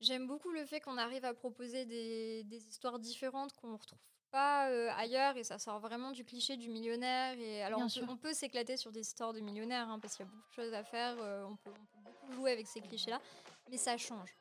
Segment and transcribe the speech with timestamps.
[0.00, 3.98] J'aime beaucoup le fait qu'on arrive à proposer des, des histoires différentes qu'on ne retrouve
[4.30, 7.38] pas euh, ailleurs et ça sort vraiment du cliché du millionnaire.
[7.38, 8.06] Et alors, Bien on sûr.
[8.08, 10.54] on peut s'éclater sur des histoires de millionnaires hein, parce qu'il y a beaucoup de
[10.54, 11.16] choses à faire.
[11.20, 13.20] euh, on, peut, on peut beaucoup jouer avec ces clichés-là,
[13.70, 14.34] mais ça change.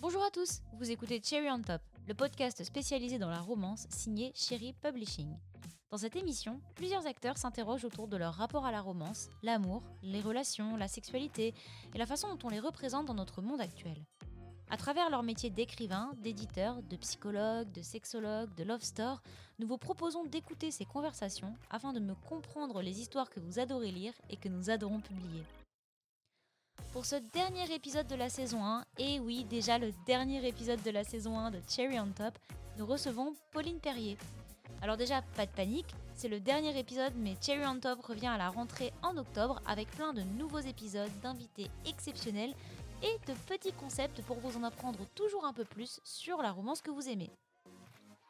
[0.00, 4.32] Bonjour à tous, vous écoutez Cherry on Top, le podcast spécialisé dans la romance signé
[4.34, 5.34] Cherry Publishing.
[5.94, 10.20] Dans cette émission, plusieurs acteurs s'interrogent autour de leur rapport à la romance, l'amour, les
[10.20, 11.54] relations, la sexualité
[11.94, 14.04] et la façon dont on les représente dans notre monde actuel.
[14.70, 19.22] À travers leur métier d'écrivain, d'éditeur, de psychologue, de sexologue, de love store,
[19.60, 23.92] nous vous proposons d'écouter ces conversations afin de me comprendre les histoires que vous adorez
[23.92, 25.44] lire et que nous adorons publier.
[26.92, 30.90] Pour ce dernier épisode de la saison 1, et oui, déjà le dernier épisode de
[30.90, 32.36] la saison 1 de Cherry on Top,
[32.78, 34.18] nous recevons Pauline Perrier.
[34.84, 38.36] Alors déjà, pas de panique, c'est le dernier épisode, mais Cherry on Top revient à
[38.36, 42.52] la rentrée en octobre avec plein de nouveaux épisodes, d'invités exceptionnels
[43.02, 46.82] et de petits concepts pour vous en apprendre toujours un peu plus sur la romance
[46.82, 47.30] que vous aimez.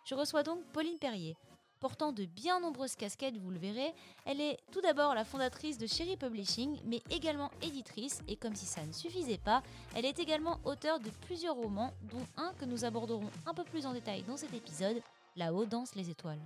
[0.05, 1.37] Je reçois donc Pauline Perrier.
[1.81, 3.93] Portant de bien nombreuses casquettes, vous le verrez,
[4.25, 8.65] elle est tout d'abord la fondatrice de Cherry Publishing, mais également éditrice, et comme si
[8.65, 9.65] ça ne suffisait pas,
[9.97, 13.87] elle est également auteure de plusieurs romans, dont un que nous aborderons un peu plus
[13.87, 15.03] en détail dans cet épisode,
[15.37, 16.41] Là-haut dansent les étoiles.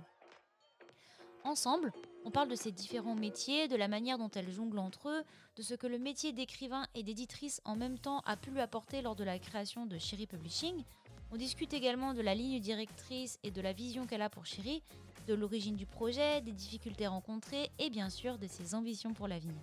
[1.43, 1.91] Ensemble,
[2.25, 5.23] on parle de ces différents métiers, de la manière dont elle jongle entre eux,
[5.55, 9.01] de ce que le métier d'écrivain et d'éditrice en même temps a pu lui apporter
[9.01, 10.83] lors de la création de Cherry Publishing.
[11.31, 14.81] On discute également de la ligne directrice et de la vision qu'elle a pour Cherry,
[15.27, 19.61] de l'origine du projet, des difficultés rencontrées et bien sûr de ses ambitions pour l'avenir.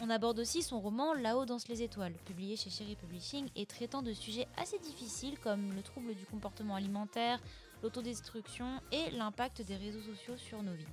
[0.00, 4.00] On aborde aussi son roman Là-haut dansent les étoiles, publié chez Cherry Publishing et traitant
[4.00, 7.38] de sujets assez difficiles comme le trouble du comportement alimentaire,
[7.82, 10.86] l'autodestruction et l'impact des réseaux sociaux sur nos vies.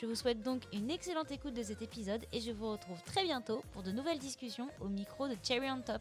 [0.00, 3.22] Je vous souhaite donc une excellente écoute de cet épisode et je vous retrouve très
[3.22, 6.00] bientôt pour de nouvelles discussions au micro de Cherry on Top.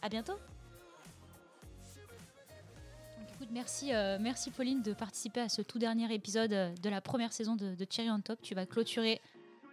[0.00, 0.38] À bientôt
[3.18, 6.88] Donc, écoute, merci, euh, merci Pauline de participer à ce tout dernier épisode euh, de
[6.88, 8.40] la première saison de, de Cherry on Top.
[8.42, 9.20] Tu vas clôturer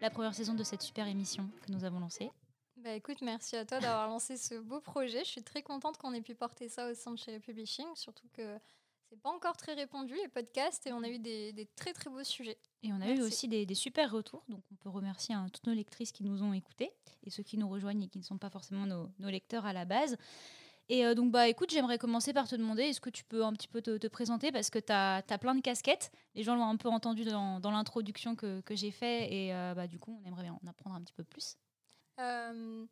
[0.02, 2.32] la première saison de cette super émission que nous avons lancée.
[2.78, 5.20] Bah écoute, merci à toi d'avoir lancé ce beau projet.
[5.26, 8.28] Je suis très contente qu'on ait pu porter ça au sein de Cherry Publishing, surtout
[8.34, 8.58] que
[9.10, 12.10] c'est pas encore très répandu les podcasts et on a eu des, des très très
[12.10, 12.58] beaux sujets.
[12.84, 15.66] Et on a eu aussi des, des super retours, donc on peut remercier hein, toutes
[15.66, 16.92] nos lectrices qui nous ont écoutés
[17.24, 19.74] et ceux qui nous rejoignent et qui ne sont pas forcément nos, nos lecteurs à
[19.74, 20.18] la base.
[20.92, 23.54] Et euh, donc, bah écoute, j'aimerais commencer par te demander est-ce que tu peux un
[23.54, 26.12] petit peu te, te présenter parce que tu as, plein de casquettes.
[26.34, 29.76] Les gens l'ont un peu entendu dans, dans l'introduction que, que j'ai fait et euh,
[29.76, 31.58] bah, du coup, on aimerait bien en apprendre un petit peu plus.
[32.20, 32.86] Euh,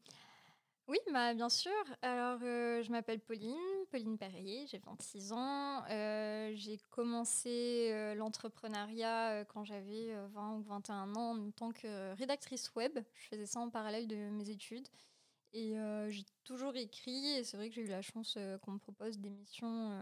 [0.87, 1.71] oui, bah, bien sûr.
[2.01, 3.57] Alors, je m'appelle Pauline,
[3.91, 5.83] Pauline Perrier, j'ai 26 ans.
[5.89, 12.99] J'ai commencé l'entrepreneuriat quand j'avais euh, 20 ou 21 ans en tant que rédactrice web.
[13.15, 14.87] Je faisais ça en parallèle de mes études.
[15.53, 15.75] Et
[16.09, 19.29] j'ai toujours écrit, et c'est vrai que j'ai eu la chance qu'on me propose des
[19.29, 19.99] missions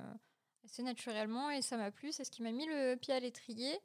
[0.66, 3.79] assez naturellement, et ça m'a plu, c'est ce qui m'a mis le pied à l'étrier.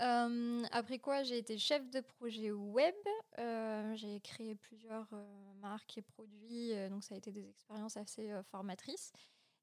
[0.00, 2.94] Euh, après quoi, j'ai été chef de projet web.
[3.38, 8.32] Euh, j'ai créé plusieurs euh, marques et produits, donc ça a été des expériences assez
[8.50, 9.12] formatrices.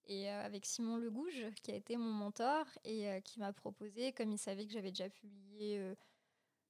[0.06, 4.40] Et avec Simon Legouge, qui a été mon mentor et qui m'a proposé, comme il
[4.40, 5.80] savait que j'avais déjà publié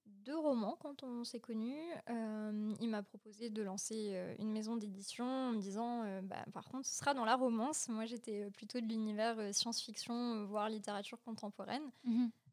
[0.05, 5.51] deux romans quand on s'est connus, il m'a proposé de lancer une maison d'édition en
[5.53, 7.87] me disant, bah, par contre, ce sera dans la romance.
[7.87, 11.89] Moi, j'étais plutôt de l'univers science-fiction, voire littérature contemporaine.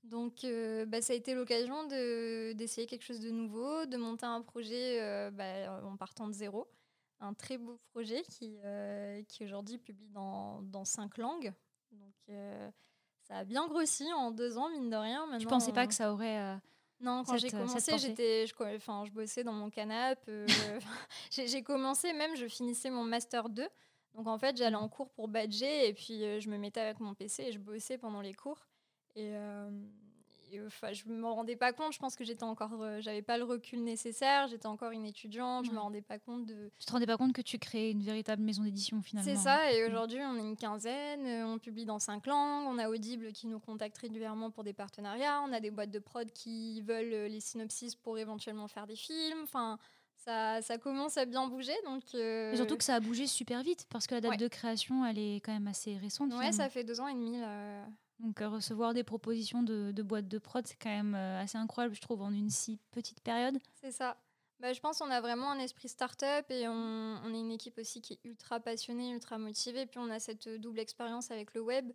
[0.06, 4.26] Donc, euh, bah, ça a été l'occasion de- d'essayer quelque chose de nouveau, de monter
[4.26, 6.68] un projet euh, bah, en partant de zéro.
[7.18, 11.52] Un très beau projet qui, euh, qui aujourd'hui publie dans, dans cinq langues.
[11.90, 12.14] Donc,
[13.22, 15.24] ça a bien grossi en deux ans, mine de rien.
[15.26, 16.58] Je Maintenant, pensais pas que ça aurait.
[17.00, 20.46] non, quand j'ai commencé, j'étais, je, enfin, je bossais dans mon canapé.
[21.30, 23.66] j'ai commencé, même, je finissais mon master 2.
[24.14, 27.14] Donc, en fait, j'allais en cours pour badger et puis je me mettais avec mon
[27.14, 28.68] PC et je bossais pendant les cours.
[29.16, 29.68] Et, euh,
[30.52, 31.92] et, enfin, je me rendais pas compte.
[31.92, 34.46] Je pense que j'étais encore, euh, j'avais pas le recul nécessaire.
[34.46, 35.64] J'étais encore une étudiante.
[35.64, 35.82] Je me Ouais.
[35.82, 38.62] rendais pas compte de, Tu te rendais pas compte que tu créais une véritable maison
[38.62, 39.90] d'édition finalement c'est ça, et Mm.
[39.90, 43.46] aujourd'hui on est une quinzaine, euh, on publie dans cinq langues, on a Audible qui
[43.48, 47.40] nous contacte régulièrement pour des partenariats, on a des boîtes de prod qui veulent les
[47.40, 49.78] synopsis pour éventuellement faire des films, enfin
[50.16, 52.02] ça, ça commence à bien bouger donc...
[52.14, 54.36] euh, Et surtout que ça a bougé super vite parce que la date Ouais.
[54.36, 56.28] de création, elle est quand même assez récente.
[56.30, 56.56] Ouais, finalement.
[56.56, 57.84] ça fait deux ans et demi là.
[58.18, 61.58] Donc euh, recevoir des propositions de, de boîtes de prod, c'est quand même euh, assez
[61.58, 63.58] incroyable, je trouve, en une si petite période.
[63.74, 64.16] C'est ça.
[64.58, 67.76] Bah, je pense qu'on a vraiment un esprit start-up et on, on est une équipe
[67.78, 69.84] aussi qui est ultra passionnée, ultra motivée.
[69.84, 71.92] Puis on a cette double expérience avec le web.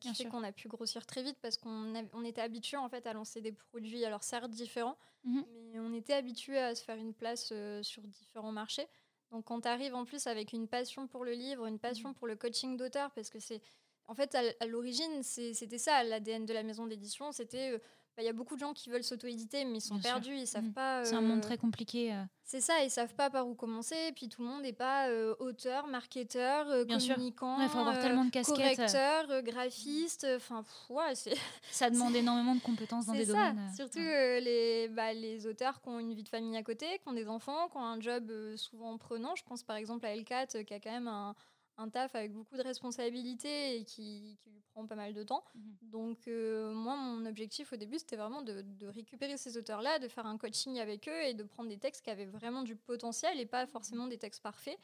[0.00, 3.06] qui fait qu'on a pu grossir très vite parce qu'on on était habitué en fait
[3.06, 5.40] à lancer des produits, alors certes différents, mmh
[5.70, 7.52] mais on était habitué à se faire une place
[7.82, 8.86] sur différents marchés.
[9.30, 12.14] Donc quand tu arrives en plus avec une passion pour le livre, une passion mmh.
[12.14, 13.62] pour le coaching d'auteur, parce que c'est...
[14.08, 17.78] En fait, à l'origine, c'était ça, l'ADN de la maison d'édition, c'était
[18.18, 20.46] bah, il y a beaucoup de gens qui veulent s'auto-éditer, mais ils sont perdus, ils
[20.48, 20.72] savent mmh.
[20.72, 21.04] pas.
[21.04, 22.12] C'est un monde euh, très compliqué.
[22.12, 22.24] Euh.
[22.42, 23.94] C'est ça, ils savent pas par où commencer.
[24.08, 28.24] Et puis tout le monde n'est pas euh, auteur, marketeur, communicant, il faut avoir tellement
[28.24, 28.56] de casquettes.
[28.56, 30.26] correcteur, graphiste.
[30.34, 31.14] Enfin, ouais,
[31.70, 33.34] ça demande énormément de compétences dans des ça.
[33.34, 33.72] domaines.
[33.76, 37.12] Surtout les, bah, les auteurs qui ont une vie de famille à côté, qui ont
[37.12, 39.36] des enfants, qui ont un job souvent prenant.
[39.36, 41.36] Je pense par exemple à L4 qui a quand même un
[41.78, 45.44] un taf avec beaucoup de responsabilités et qui, lui prend pas mal de temps.
[45.54, 45.62] Mhm.
[45.82, 50.26] Donc euh, moi, mon objectif au début, c'était vraiment de, récupérer ces auteurs-là, de faire
[50.26, 53.46] un coaching avec eux et de prendre des textes qui avaient vraiment du potentiel et
[53.46, 54.78] pas forcément des textes parfaits.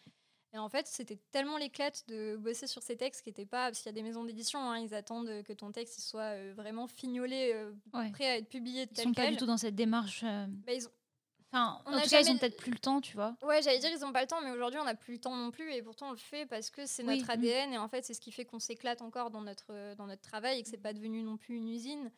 [0.52, 3.80] Et en fait, c'était tellement l'éclate de bosser sur ces textes qui n'étaient pas, parce
[3.80, 6.86] qu'il y a des maisons d'édition, hein, ils attendent que ton texte soit euh, vraiment
[6.86, 7.72] fignolé, euh,
[8.12, 8.86] prêt à être publié.
[8.88, 10.22] Ils sont pas du tout dans cette démarche.
[10.22, 10.92] Bah, ils ont
[11.58, 13.36] en tout cas, ils ont peut-être plus le temps, tu vois.
[13.42, 15.36] Ouais, j'allais dire, ils n'ont pas le temps, mais aujourd'hui, on n'a plus le temps
[15.36, 15.72] non plus.
[15.72, 17.72] Et pourtant, on le fait parce que c'est notre ADN.
[17.72, 20.58] Et en fait, c'est ce qui fait qu'on s'éclate encore dans notre, dans notre travail
[20.58, 22.10] et que c'est pas devenu non plus une usine.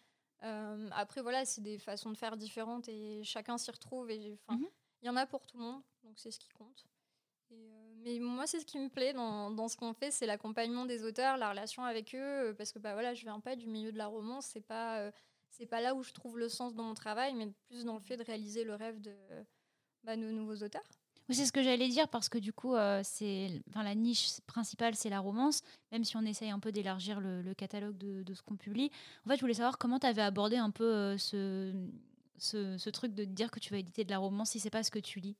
[0.42, 4.10] Euh, après, voilà, c'est des façons de faire différentes et chacun s'y retrouve.
[4.10, 4.66] Et mhm.
[5.02, 6.86] il y en a pour tout le monde, donc c'est ce qui compte.
[7.52, 10.84] Euh, mais moi, c'est ce qui me plaît dans, dans ce qu'on fait, c'est l'accompagnement
[10.84, 13.92] des auteurs, la relation avec eux, parce que bah voilà, je viens pas du milieu
[13.92, 15.12] de la romance, c'est pas euh,
[15.56, 18.00] c'est pas là où je trouve le sens dans mon travail, mais plus dans le
[18.00, 19.14] fait de réaliser le rêve de
[20.04, 20.84] bah, nos nouveaux auteurs.
[21.30, 24.94] c'est ce que j'allais dire parce que du coup, euh, c'est, enfin, la niche principale,
[24.94, 25.62] c'est la romance,
[25.92, 28.90] même si on essaye un peu d'élargir le, catalogue de, ce qu'on publie.
[29.24, 31.72] En fait, je voulais savoir comment tu avais abordé un peu euh, ce,
[32.36, 34.82] ce, ce, truc de dire que tu vas éditer de la romance si c'est pas
[34.82, 35.36] ce que tu lis.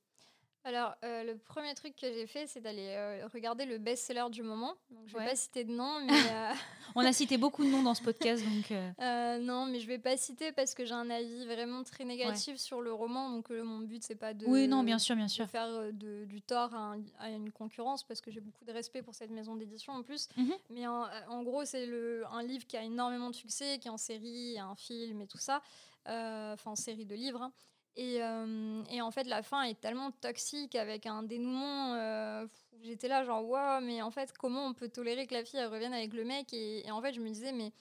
[0.67, 4.43] Alors, euh, le premier truc que j'ai fait, c'est d'aller euh, regarder le best-seller du
[4.43, 4.75] moment.
[4.89, 6.11] Donc, je ne vais pas citer de nom, mais...
[6.27, 6.53] Euh,
[6.95, 8.69] On a cité beaucoup de noms dans ce podcast, donc...
[8.99, 12.57] non, mais je ne vais pas citer parce que j'ai un avis vraiment très négatif
[12.57, 13.29] sur le roman.
[13.29, 14.45] Donc, mon but, c'est pas de...
[14.45, 15.47] Oui, non, bien sûr, bien sûr.
[15.47, 19.55] faire du tort à, une concurrence parce que j'ai beaucoup de respect pour cette maison
[19.55, 20.27] d'édition en plus.
[20.35, 20.53] Mhm.
[20.69, 21.87] Mais en, gros, c'est
[22.29, 25.39] un livre qui a énormément de succès, qui est en série, un film et tout
[25.39, 25.61] ça.
[26.05, 27.41] Enfin, en série de livres.
[27.41, 27.53] Hein.
[27.99, 31.95] Euh, et, en fait, la fin est tellement toxique avec un dénouement.
[31.95, 32.45] Euh,
[32.83, 35.93] j'étais là, genre, waouh, mais en fait, comment on peut tolérer que la fille revienne
[35.93, 37.71] avec le mec et, en fait, je me disais, mais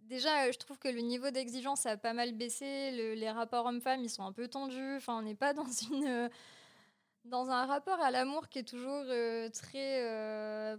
[0.00, 2.90] déjà, je trouve que le niveau d'exigence a pas mal baissé.
[2.92, 4.96] les rapports hommes-femmes, ils sont un peu tendus.
[4.96, 6.30] Enfin, on n'est pas dans une.
[7.24, 10.78] dans un rapport à l'amour qui est toujours euh, très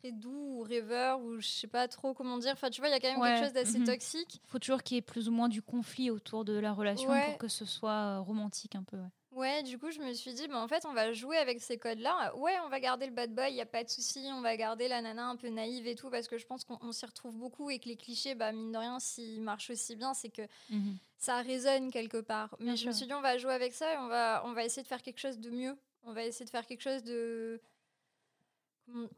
[0.00, 2.52] très doux ou rêveur ou je sais pas trop comment dire.
[2.52, 3.86] Enfin, tu vois, il y a quand même quelque chose d'assez mhm.
[3.86, 4.40] toxique.
[4.44, 7.08] Il faut toujours qu'il y ait plus ou moins du conflit autour de la relation
[7.08, 8.98] pour que ce soit euh, romantique un peu.
[9.32, 9.62] Ouais.
[9.62, 12.34] du coup, je me suis dit, bah, en fait, on va jouer avec ces codes-là.
[12.36, 14.26] Ouais, on va garder le bad boy, il n'y a pas de souci.
[14.32, 16.92] On va garder la nana un peu naïve et tout, parce que je pense qu'on
[16.92, 20.14] s'y retrouve beaucoup et que les clichés, bah, mine de rien, s'ils marchent aussi bien,
[20.14, 20.96] c'est que mhm.
[21.18, 22.56] ça résonne quelque part.
[22.58, 24.64] Mais je me suis dit, on va jouer avec ça et on va, on va
[24.64, 25.76] essayer de faire quelque chose de mieux.
[26.04, 27.60] On va essayer de faire quelque chose de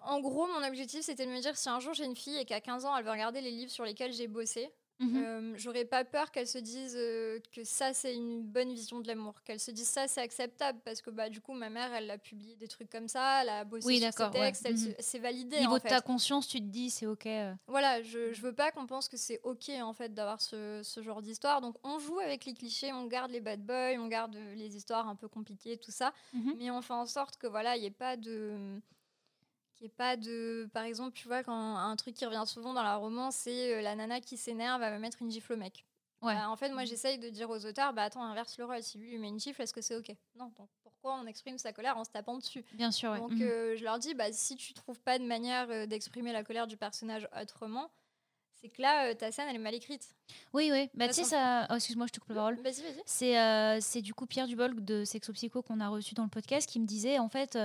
[0.00, 2.44] en gros, mon objectif, c'était de me dire si un jour j'ai une fille et
[2.44, 5.16] qu'à 15 ans, elle veut regarder les livres sur lesquels j'ai bossé, mhm.
[5.16, 9.08] euh, j'aurais pas peur qu'elle se dise euh, que ça, c'est une bonne vision de
[9.08, 9.34] l'amour.
[9.44, 10.80] Qu'elle se dise ça, c'est acceptable.
[10.84, 13.48] Parce que bah, du coup, ma mère, elle a publié des trucs comme ça, elle
[13.48, 14.96] a bossé sur ses textes, ouais.
[14.98, 15.22] c'est mhm.
[15.22, 15.60] validé.
[15.60, 17.26] Niveau de ta conscience, tu te dis c'est OK.
[17.26, 17.54] Euh.
[17.66, 21.02] Voilà, je, je veux pas qu'on pense que c'est OK en fait d'avoir ce, ce,
[21.02, 21.60] genre d'histoire.
[21.60, 25.08] Donc, on joue avec les clichés, on garde les bad boys, on garde les histoires
[25.08, 26.12] un peu compliquées, tout ça.
[26.32, 26.54] Mhm.
[26.58, 28.80] Mais on fait en sorte que voilà, il n'y ait pas de
[29.88, 30.68] pas de.
[30.72, 33.82] Par exemple, tu vois, quand un truc qui revient souvent dans la romance, c'est euh,
[33.82, 35.84] la nana qui s'énerve, va mettre une gifle au mec.
[36.22, 36.34] Ouais.
[36.34, 38.82] Bah, en fait, moi, j'essaye de dire aux auteurs, bah attends, inverse le rôle.
[38.82, 40.14] Si lui lui met une gifle, est-ce que c'est OK?
[40.36, 42.64] Non, donc pourquoi on exprime sa colère en se tapant dessus?
[42.72, 43.42] Bien sûr, Donc, mhm.
[43.42, 46.68] euh, je leur dis, bah si tu trouves pas de manière euh, d'exprimer la colère
[46.68, 47.90] du personnage autrement,
[48.62, 50.14] c'est que là, ta scène, elle est mal écrite.
[50.52, 50.88] Oui, oui.
[50.94, 51.66] Bah, tu sais, ça.
[51.70, 52.56] Oh, excuse-moi, je te coupe la parole.
[52.62, 53.02] Vas-y, vas-y.
[53.04, 56.68] C'est, c'est du coup Pierre Dubol de Sexo Psycho qu'on a reçu dans le podcast
[56.68, 57.58] qui me disait, en fait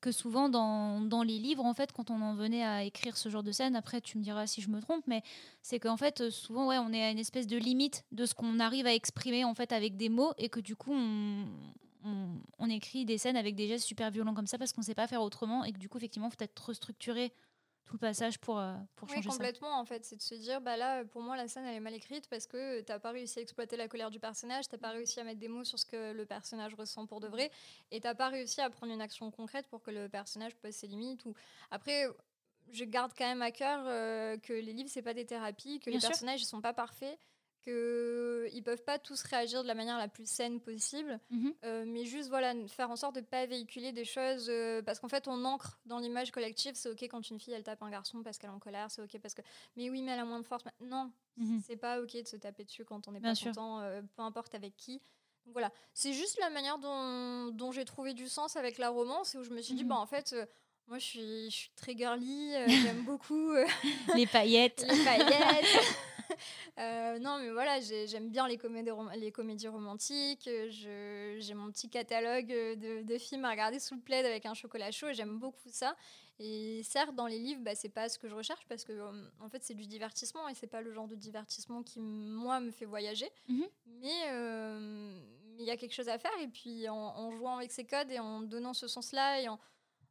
[0.00, 3.28] que souvent dans, dans, les livres, en fait, quand on en venait à écrire ce
[3.28, 5.22] genre de scène, après tu me diras si je me trompe, mais
[5.62, 8.60] c'est qu'en fait, souvent, ouais, on est à une espèce de limite de ce qu'on
[8.60, 11.46] arrive à exprimer en fait avec des mots et que du coup, on,
[12.58, 14.94] on, écrit des scènes avec des gestes super violents comme ça parce qu'on ne sait
[14.94, 17.32] pas faire autrement et que du coup, effectivement, il faut être restructuré
[17.88, 20.04] tout le passage pour, euh, pour changer oui, complètement, en fait.
[20.04, 22.46] C'est de se dire, bah là, pour moi, la scène, elle est mal écrite parce
[22.46, 25.18] que tu n'as pas réussi à exploiter la colère du personnage, tu n'as pas réussi
[25.20, 27.50] à mettre des mots sur ce que le personnage ressent pour de vrai,
[27.90, 30.74] et tu n'as pas réussi à prendre une action concrète pour que le personnage pose
[30.74, 31.24] ses limites.
[31.24, 31.32] Ou...
[31.70, 32.04] Après,
[32.70, 35.88] je garde quand même à cœur euh, que les livres, c'est pas des thérapies, que
[35.88, 37.18] les personnages ne sont pas parfaits,
[37.68, 41.54] que ils peuvent pas tous réagir de la manière la plus saine possible, Mhm.
[41.64, 45.08] euh, mais juste voilà faire en sorte de pas véhiculer des choses euh, parce qu'en
[45.08, 46.72] fait on ancre dans l'image collective.
[46.74, 49.02] C'est ok quand une fille elle tape un garçon parce qu'elle est en colère, c'est
[49.02, 49.42] ok parce que
[49.76, 50.64] mais oui mais elle a moins de force.
[50.80, 51.60] Non, Mhm.
[51.66, 53.48] c'est pas ok de se taper dessus quand on n'est pas sûr.
[53.48, 54.94] content, euh, peu importe avec qui.
[55.44, 59.34] Donc voilà, c'est juste la manière dont, dont j'ai trouvé du sens avec la romance
[59.34, 59.88] et où je me suis dit Mhm.
[59.90, 60.44] bah en fait euh,
[60.88, 63.64] moi je suis, je suis très girly, euh, j'aime beaucoup euh,
[64.22, 64.84] Les paillettes.
[64.88, 65.64] les paillettes.
[66.78, 70.46] Euh, non, mais voilà, j'ai- j'aime bien les comédies, les comédies romantiques.
[70.48, 70.68] euh,
[71.40, 74.54] J'ai mon petit catalogue euh, de, de films à regarder sous le plaid avec un
[74.54, 75.08] chocolat chaud.
[75.12, 75.96] J'aime beaucoup ça.
[76.38, 78.92] Et certes, dans les livres, bah, c'est pas ce que je recherche parce que
[79.40, 82.70] en fait, c'est du divertissement et c'est pas le genre de divertissement qui, moi, me
[82.70, 83.28] fait voyager.
[83.48, 83.64] Mhm.
[84.00, 85.20] Mais euh,
[85.56, 86.30] mais il y a quelque chose à faire.
[86.40, 89.58] Et puis, en, en jouant avec ces codes et en donnant ce sens-là et en,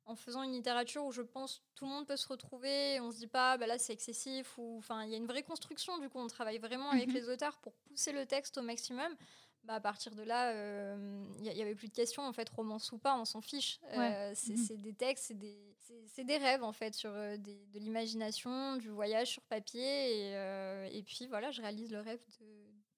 [0.07, 3.11] en faisant une littérature où je pense tout le monde peut se retrouver, et on
[3.11, 5.97] se dit pas bah là c'est excessif ou enfin il y a une vraie construction
[5.99, 7.13] du coup on travaille vraiment avec Mhm.
[7.13, 9.15] les auteurs pour pousser le texte au maximum.
[9.63, 12.91] Bah, à partir de là, euh, il n'y avait plus de questions en fait, romance
[12.93, 13.79] ou pas, on s'en fiche.
[13.91, 14.55] Euh, c'est Mhm.
[14.55, 15.75] c'est des textes, c'est des,
[16.23, 19.81] des rêves en fait sur euh, des- de l'imagination, du voyage sur papier
[20.29, 22.45] et, euh, et puis voilà, je réalise le rêve de,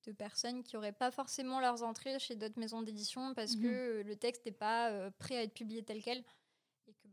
[0.06, 3.63] de personnes qui n'auraient pas forcément leurs entrées chez d'autres maisons d'édition parce Mhm.
[3.63, 6.24] que le texte n'est pas euh, prêt à être publié tel quel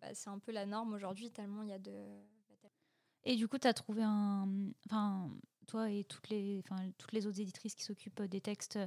[0.07, 1.93] bah, c'est un peu la norme aujourd'hui tellement il y a de
[3.25, 4.49] Et du coup, tu as trouvé un.
[4.87, 5.31] Enfin,
[5.67, 8.79] toi et toutes les, enfin, toutes les autres éditrices qui s'occupent des textes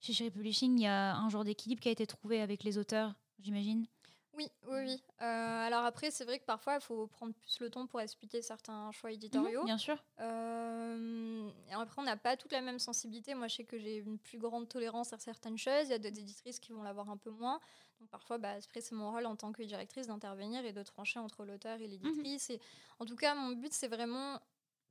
[0.00, 2.78] chez Cherry Publishing, il y a un genre d'équilibre qui a été trouvé avec les
[2.78, 3.86] auteurs, j'imagine?
[4.34, 5.02] Oui, oui, oui.
[5.22, 5.24] Euh,
[5.66, 8.92] alors après, c'est vrai que parfois, il faut prendre plus le temps pour expliquer certains
[8.92, 9.62] choix éditoriaux.
[9.62, 10.04] Mhm, bien sûr.
[10.20, 13.34] Euh, et après, on n'a pas toute la même sensibilité.
[13.34, 15.84] Moi, je sais que j'ai une plus grande tolérance à certaines choses.
[15.84, 17.60] Il y a d'autres éditrices qui vont l'avoir un peu moins.
[18.00, 21.18] Donc parfois, bah, après, c'est mon rôle en tant que directrice d'intervenir et de trancher
[21.18, 22.50] entre l'auteur et l'éditrice.
[22.50, 22.60] Et
[22.98, 24.38] en tout cas, mon but, c'est vraiment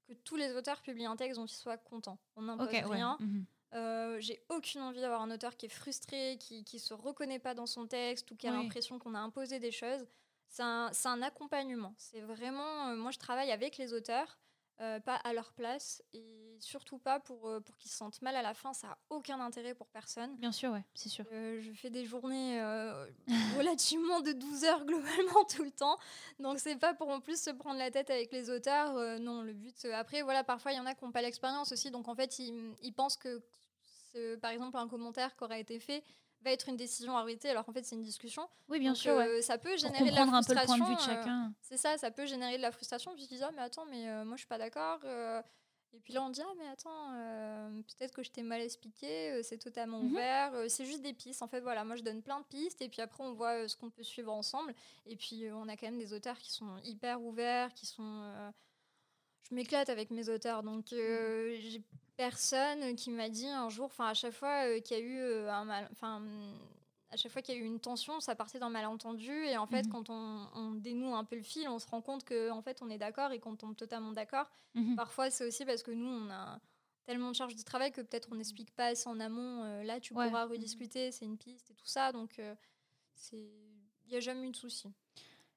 [0.08, 2.20] que tous les auteurs publient un texte dont ils soient contents.
[2.36, 2.84] On n'impose ouais.
[2.84, 3.18] rien.
[3.20, 3.46] Mhm.
[3.74, 7.54] Euh, j'ai aucune envie d'avoir un auteur qui est frustré, qui, qui se reconnaît pas
[7.54, 8.64] dans son texte ou qui a Oui.
[8.64, 10.06] l'impression qu'on a imposé des choses.
[10.48, 11.94] C'est un, un accompagnement.
[11.98, 12.88] C'est vraiment.
[12.90, 14.38] euh, moi, je travaille avec les auteurs,
[14.82, 18.36] euh, pas à leur place et surtout pas pour, euh, pour qu'ils se sentent mal
[18.36, 18.74] à la fin.
[18.74, 20.36] Ça a aucun intérêt pour personne.
[20.36, 21.24] Bien sûr, ouais, c'est sûr.
[21.32, 22.62] Euh, je fais des journées
[23.58, 25.98] relativement de 12 heures globalement tout le temps.
[26.40, 29.20] Donc c'est pas pour en plus se prendre la tête avec les auteurs.
[29.20, 29.86] non, le but.
[29.94, 31.90] après, voilà, parfois il y en a qui n'ont pas l'expérience aussi.
[31.90, 33.42] Donc en fait, ils, ils pensent que,
[34.42, 36.04] par exemple, un commentaire qui aura été fait
[36.46, 38.48] va être une décision arrêtée, alors qu'en fait c'est une discussion.
[38.70, 39.28] Oui, bien Donc, sûr, ouais.
[39.28, 40.86] euh, ça peut générer de la comprendre un peu le frustration.
[40.86, 43.14] point de vue de euh, c'est ça, ça peut générer de la frustration.
[43.16, 45.00] Puis disent, ah, mais attends, mais euh, moi je suis pas d'accord.
[45.94, 47.12] et puis là on dit, ah, mais attends,
[47.98, 50.12] peut-être que je t'ai mal expliqué, c'est totalement Mhm.
[50.12, 50.54] ouvert.
[50.70, 51.42] c'est juste des pistes.
[51.42, 53.76] En fait, voilà, moi je donne plein de pistes et puis après on voit ce
[53.76, 54.74] qu'on peut suivre ensemble.
[55.06, 58.52] Et puis on a quand même des auteurs qui sont hyper ouverts, qui sont.
[59.50, 60.64] Je m'éclate avec mes auteurs.
[60.64, 61.82] Donc euh, j'ai
[62.18, 65.18] personne qui m'a dit un jour, enfin à chaque fois euh, qu'il y a eu
[65.20, 65.88] euh, un mal.
[65.92, 66.24] Enfin
[67.12, 69.32] à chaque fois qu'il y a eu une tension, ça partait d'un malentendu.
[69.32, 69.92] Et en fait, Mhm.
[69.92, 72.82] quand on, on dénoue un peu le fil, on se rend compte qu'en en fait,
[72.82, 74.50] on est d'accord et qu'on tombe totalement d'accord.
[74.74, 74.96] Mhm.
[74.96, 76.60] Parfois, c'est aussi parce que nous, on a
[77.06, 79.64] tellement de charge de travail que peut-être on n'explique pas assez en amont.
[79.64, 80.26] euh, là, tu Ouais.
[80.28, 82.12] pourras rediscuter, c'est une piste et tout ça.
[82.12, 82.56] Donc, euh,
[83.14, 83.38] c'est
[84.08, 84.90] il n'y a jamais eu de souci.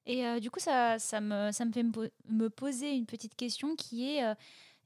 [0.09, 3.05] Et euh, du coup, ça, ça, me, ça me fait me, po- me poser une
[3.05, 4.33] petite question qui est euh,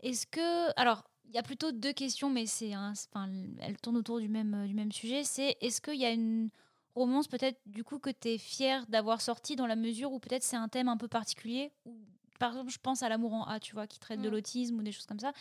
[0.01, 0.77] est-ce que.
[0.79, 3.29] Alors, il y a plutôt deux questions, mais c'est enfin,
[3.61, 5.23] elles tournent autour du même, euh, du même sujet.
[5.23, 6.49] C'est est-ce qu'il y a une
[6.93, 10.43] romance, peut-être, du coup, que tu es fière d'avoir sorti dans la mesure où peut-être
[10.43, 11.71] c'est un thème un peu particulier
[12.37, 14.31] Par exemple, je pense à L'amour en A, tu vois, qui traite de Mm.
[14.33, 15.31] l'autisme ou des choses comme ça.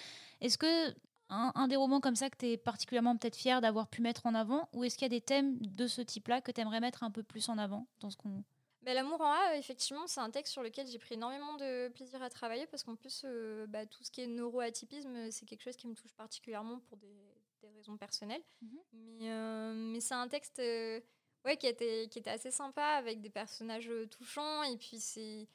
[0.41, 0.95] Est-ce que.
[1.35, 4.27] Un, un des romans comme ça que tu es particulièrement peut-être fière d'avoir pu mettre
[4.27, 6.81] en avant Ou est-ce qu'il y a des thèmes de ce type-là que tu aimerais
[6.81, 8.45] mettre un peu plus en avant dans ce qu'on...
[8.85, 12.29] L'amour en A, effectivement, c'est un texte sur lequel j'ai pris énormément de plaisir à
[12.29, 15.87] travailler parce qu'en plus, euh, bah, tout ce qui est neuroatypisme, c'est quelque chose qui
[15.87, 17.15] me touche particulièrement pour des,
[17.61, 18.43] des raisons personnelles.
[18.61, 18.79] Mhm.
[18.93, 21.01] Mais, euh, mais c'est un texte euh,
[21.45, 24.65] ouais, qui, était, qui était assez sympa avec des personnages touchants.
[24.65, 25.47] Et puis, c'est.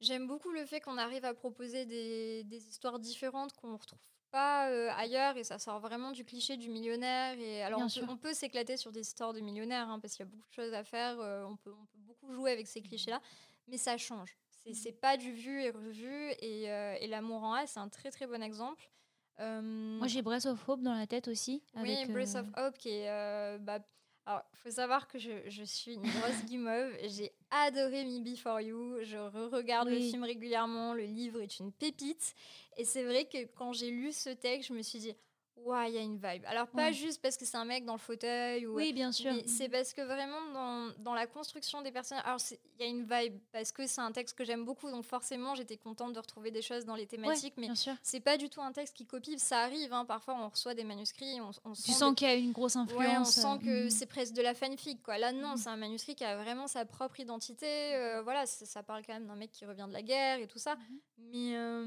[0.00, 3.98] J'aime beaucoup le fait qu'on arrive à proposer des, des histoires différentes qu'on retrouve
[4.30, 7.38] pas euh, ailleurs et ça sort vraiment du cliché du millionnaire.
[7.38, 8.18] Et alors, Bien on sûr.
[8.18, 10.72] peut, s'éclater sur des histoires de millionnaires hein, parce qu'il y a beaucoup de choses
[10.74, 11.18] à faire.
[11.20, 13.20] euh, on, peut, on peut beaucoup jouer avec ces clichés-là,
[13.68, 14.36] mais ça change.
[14.50, 16.30] C'est c'est pas du vu et revu.
[16.40, 18.90] Et, euh, et L'amour en A, c'est un très très bon exemple.
[19.38, 21.62] Moi, j'ai Breath of Hope dans la tête aussi.
[21.76, 23.58] oui, avec, Breath euh, of Hope qui est.
[23.60, 23.78] bah,
[24.26, 26.92] alors, faut savoir que je, je suis une grosse guimauve.
[27.08, 28.98] J'ai adoré Me Before You.
[29.02, 30.94] Je re-regarde le film régulièrement.
[30.94, 32.34] Le livre est une pépite.
[32.76, 35.14] Et c'est vrai que quand j'ai lu ce texte, je me suis dit
[35.64, 36.44] Ouais, il y a une vibe.
[36.46, 36.92] Alors, pas Ouais.
[36.92, 38.74] juste parce que c'est un mec dans le fauteuil ou.
[38.76, 39.32] Oui, bien sûr.
[39.32, 42.24] mais c'est parce que vraiment, dans, dans la construction des personnages.
[42.24, 42.38] Alors,
[42.78, 45.54] il y a une vibe parce que c'est un texte que j'aime beaucoup, donc forcément,
[45.54, 47.54] j'étais contente de retrouver des choses dans les Ouais, thématiques.
[47.56, 47.94] mais bien sûr.
[48.02, 49.92] c'est pas du tout un texte qui copie, ça arrive.
[49.92, 52.34] hein, Parfois, on reçoit des manuscrits, on, on Tu sent sens des- qu'il y a
[52.34, 53.30] une grosse Ouais, on influence.
[53.32, 53.90] sent euh, que mhm.
[53.90, 55.02] c'est presque de la fanfic.
[55.02, 55.18] Quoi.
[55.18, 55.56] Là, non, Mhm.
[55.58, 57.66] c'est un manuscrit qui a vraiment sa propre identité.
[57.94, 60.58] euh, voilà, ça, parle quand même d'un mec qui revient de la guerre et tout
[60.58, 60.76] ça.
[60.76, 60.98] Mhm.
[61.32, 61.84] Mais, euh,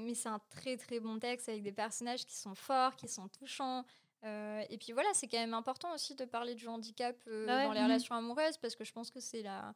[0.00, 3.28] mais c'est un très très bon texte avec des personnages qui sont forts, qui sont
[3.28, 3.84] touchants.
[4.24, 7.58] Euh, et puis voilà, c'est quand même important aussi de parler du handicap euh, Bah
[7.58, 7.86] ouais, dans les mhm.
[7.86, 9.74] relations amoureuses parce que je pense que c'est la.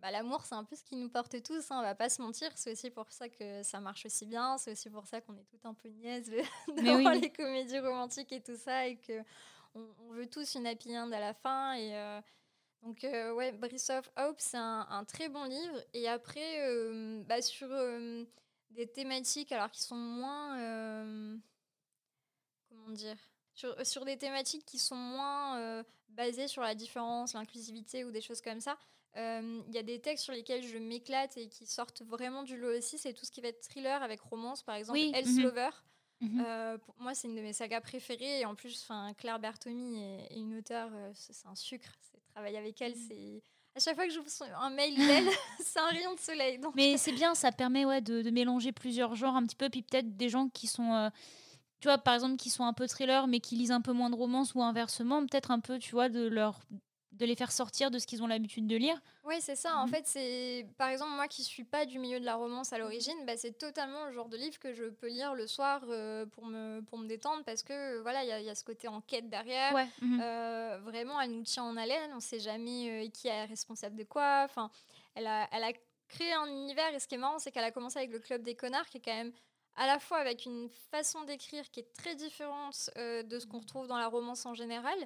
[0.00, 2.22] bah, L'amour, c'est un peu ce qui nous porte tous, hein, on va pas se
[2.22, 2.50] mentir.
[2.54, 4.56] C'est aussi pour ça que ça marche aussi bien.
[4.58, 6.30] C'est aussi pour ça qu'on est tout un peu niaise
[6.68, 7.20] devant oui.
[7.20, 8.86] les comédies romantiques et tout ça.
[8.86, 9.20] Et que
[9.74, 11.74] on, on veut tous une happy end à la fin.
[11.74, 12.20] Et euh,
[12.82, 15.82] donc, euh, ouais, Brice of Hope, c'est un, un très bon livre.
[15.92, 18.24] Et après, euh, bah, sur euh,
[18.70, 20.56] des thématiques alors qui sont moins.
[22.72, 23.16] Euh, comment dire
[23.54, 28.20] sur, sur des thématiques qui sont moins euh, basées sur la différence, l'inclusivité ou des
[28.20, 28.76] choses comme ça.
[29.16, 32.58] euh, Il y a des textes sur lesquels je m'éclate et qui sortent vraiment du
[32.58, 32.98] lot aussi.
[32.98, 34.98] C'est tout ce qui va être thriller avec romance, par exemple.
[34.98, 35.42] Oui, Else mhm.
[35.42, 35.70] Lover.
[36.20, 36.44] Mhm.
[36.46, 38.40] Euh, pour moi, c'est une de mes sagas préférées.
[38.40, 41.90] Et en plus, Claire Bertomi est, est une auteure, euh, c'est un sucre.
[42.10, 43.42] C'est travailler avec elle, c'est.
[43.74, 45.28] À chaque fois que j'ouvre un mail d'elle,
[45.60, 46.58] c'est un rayon de soleil.
[46.58, 49.68] Donc, Mais c'est bien, ça permet ouais, de, de mélanger plusieurs genres un petit peu,
[49.70, 51.10] puis peut-être des gens qui sont, euh,
[51.80, 54.10] tu vois, par exemple, qui sont un peu thriller, mais qui lisent un peu moins
[54.10, 56.60] de romance ou inversement, peut-être un peu, tu vois, de leur
[57.12, 59.00] de les faire sortir de ce qu'ils ont l'habitude de lire.
[59.24, 59.76] Oui, c'est ça.
[59.78, 59.90] En Mhm.
[59.90, 63.14] fait, c'est par exemple moi qui suis pas du milieu de la romance à l'origine,
[63.26, 66.44] bah, c'est totalement le genre de livre que je peux lire le soir euh, pour
[66.44, 68.86] me pour me détendre parce que voilà, il y, a- il y a ce côté
[68.88, 69.72] enquête derrière.
[69.72, 69.86] Ouais.
[70.02, 70.20] mhm.
[70.20, 72.10] Euh, vraiment, elle nous tient en haleine.
[72.14, 74.42] On sait jamais euh, qui est responsable de quoi.
[74.44, 74.70] Enfin,
[75.14, 75.72] elle a, elle a
[76.08, 76.92] créé un univers.
[76.94, 78.98] Et ce qui est marrant, c'est qu'elle a commencé avec le Club des connards, qui
[78.98, 79.32] est quand même
[79.76, 83.60] à la fois avec une façon d'écrire qui est très différente euh, de ce qu'on
[83.60, 84.96] retrouve dans la romance en général,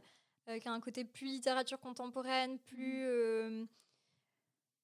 [0.48, 3.64] euh, qui a un côté plus littérature contemporaine, plus euh,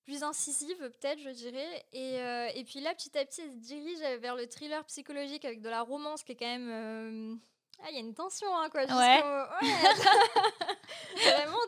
[0.04, 1.84] plus incisive peut-être, je dirais.
[1.92, 5.44] Et, euh, et puis là, petit à petit, elle se dirige vers le thriller psychologique
[5.44, 7.40] avec de la romance qui est quand même...
[7.82, 8.84] Ah, il y a une tension, hein, quoi.
[8.84, 8.88] Ouais.
[8.88, 9.68] ouais.
[11.30, 11.58] Vraiment,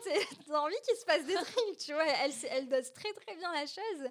[0.46, 2.06] t'as envie qu'il se passe des trucs, tu vois.
[2.06, 4.10] Elle, elle dose très, très bien la chose.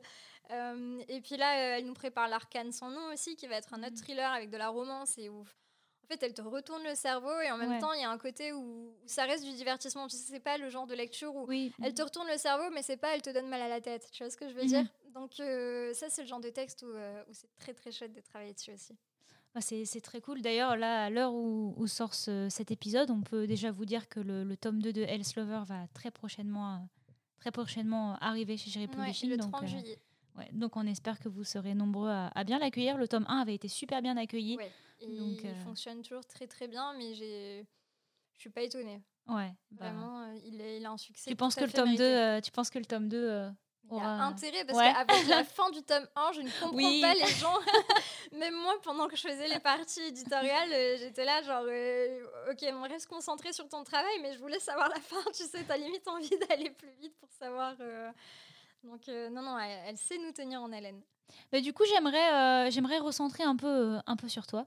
[0.51, 3.73] Euh, et puis là, euh, elle nous prépare l'arcane sans nom aussi, qui va être
[3.73, 5.41] un autre thriller avec de la romance et où...
[5.41, 7.79] En fait, elle te retourne le cerveau et en même Ouais.
[7.79, 8.59] temps, il y a un côté où,
[9.03, 10.07] où ça reste du divertissement.
[10.07, 11.73] Tu sais, c'est pas le genre de lecture où Oui.
[11.83, 14.07] elle te retourne le cerveau, mais c'est pas elle te donne mal à la tête.
[14.13, 14.67] Tu vois ce que je veux Mhm.
[14.69, 14.85] dire?
[15.13, 18.21] Donc, euh, ça, c'est le genre de texte où, où c'est très très chouette de
[18.21, 18.95] travailler dessus aussi.
[19.53, 20.41] Ah, C'est très cool.
[20.41, 24.07] D'ailleurs, là, à l'heure où, où sort ce- cet épisode, on peut déjà vous dire
[24.07, 26.87] que le, le tome 2 de Else Lover va très prochainement,
[27.39, 29.29] très prochainement arriver chez Jerry Ouais, Publishing.
[29.31, 29.99] le donc, 30 euh, juillet.
[30.37, 32.97] Ouais, donc, on espère que vous serez nombreux à, à bien l'accueillir.
[32.97, 34.57] Le tome 1 avait été super bien accueilli.
[34.57, 34.71] Ouais.
[34.99, 37.63] Et donc, il euh, fonctionne toujours très très bien, mais je
[38.39, 39.01] suis pas étonnée.
[39.27, 41.29] Ouais, bah, Vraiment, euh, il, est, il a un succès.
[41.29, 42.17] tu, penses que le tome 2, mérité.
[42.17, 43.49] euh, tu penses que le tome 2 euh,
[43.91, 44.93] Il y a aura- intérêt parce Ouais.
[44.93, 47.01] qu'avec la fin du tome 1, je ne comprends Oui.
[47.01, 47.53] pas les gens.
[48.31, 52.65] Même moi, pendant que je faisais les parties éditoriales, euh, j'étais là, genre, euh, ok,
[52.73, 55.21] on reste concentré sur ton travail, mais je voulais savoir la fin.
[55.35, 57.75] Tu sais, t'as limite envie d'aller plus vite pour savoir.
[57.81, 58.09] euh,
[58.87, 61.01] Donc, euh, non, non, elle, elle sait nous tenir en haleine.
[61.51, 62.33] Bah, du coup, j'aimerais
[62.67, 64.65] euh, j'aimerais recentrer un peu, un peu sur toi.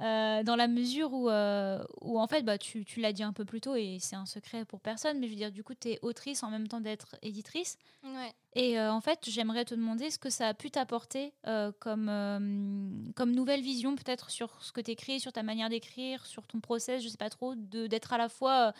[0.00, 3.44] Euh, dans la mesure où, où en fait, bah, tu, tu l'as dit un peu
[3.44, 5.90] plus tôt et c'est un secret pour personne, mais je veux dire, du coup, tu
[5.90, 7.76] es autrice en même temps d'être éditrice.
[8.02, 8.32] Ouais.
[8.54, 11.34] Et en fait, j'aimerais te demander ce que ça a pu t'apporter
[11.80, 16.46] comme, comme nouvelle vision, peut-être sur ce que tu écris, sur ta manière d'écrire, sur
[16.46, 18.72] ton process, je sais pas trop, de- d'être à la fois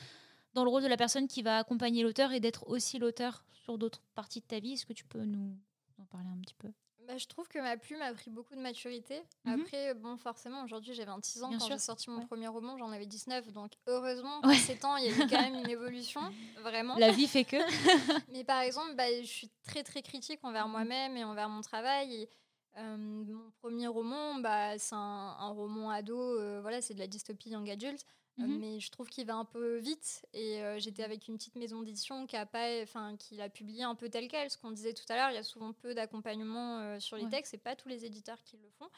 [0.54, 3.78] dans le rôle de la personne qui va accompagner l'auteur et d'être aussi l'auteur sur
[3.78, 4.72] d'autres parties de ta vie.
[4.72, 5.56] Est-ce que tu peux nous
[5.98, 6.68] en parler un petit peu?
[7.06, 9.20] Bah, je trouve que ma plume a pris beaucoup de maturité.
[9.44, 9.60] Mhm.
[9.60, 11.48] Après, bon, forcément, aujourd'hui j'ai 26 ans.
[11.48, 12.26] Bien quand j'ai sorti mon ouais.
[12.26, 13.50] premier roman, j'en avais 19.
[13.52, 14.54] Donc, heureusement, Ouais.
[14.54, 16.20] en ces temps, il y a eu quand même une évolution.
[16.62, 16.96] Vraiment.
[16.98, 17.56] La vie fait que.
[18.32, 20.72] Mais par exemple, bah, je suis très très critique envers Mhm.
[20.72, 22.14] moi-même et envers mon travail.
[22.14, 22.28] Et,
[22.76, 27.08] euh, mon premier roman, bah, c'est un, un roman ado, euh, voilà, c'est de la
[27.08, 28.04] dystopie young adult,
[28.40, 28.58] euh, Mhm.
[28.58, 30.24] mais je trouve qu'il va un peu vite.
[30.32, 33.82] Et euh, j'étais avec une petite maison d'édition qui a pas, enfin, qui l'a publié
[33.84, 34.50] un peu tel quel.
[34.50, 37.24] Ce qu'on disait tout à l'heure, il y a souvent peu d'accompagnement euh, sur les
[37.24, 37.30] Ouais.
[37.30, 38.88] textes, et pas tous les éditeurs qui le font.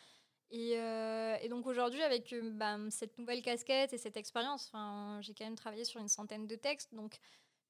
[0.50, 4.70] Et, euh, et donc aujourd'hui, avec bah, cette nouvelle casquette et cette expérience,
[5.22, 7.18] j'ai quand même travaillé sur une centaine de textes, donc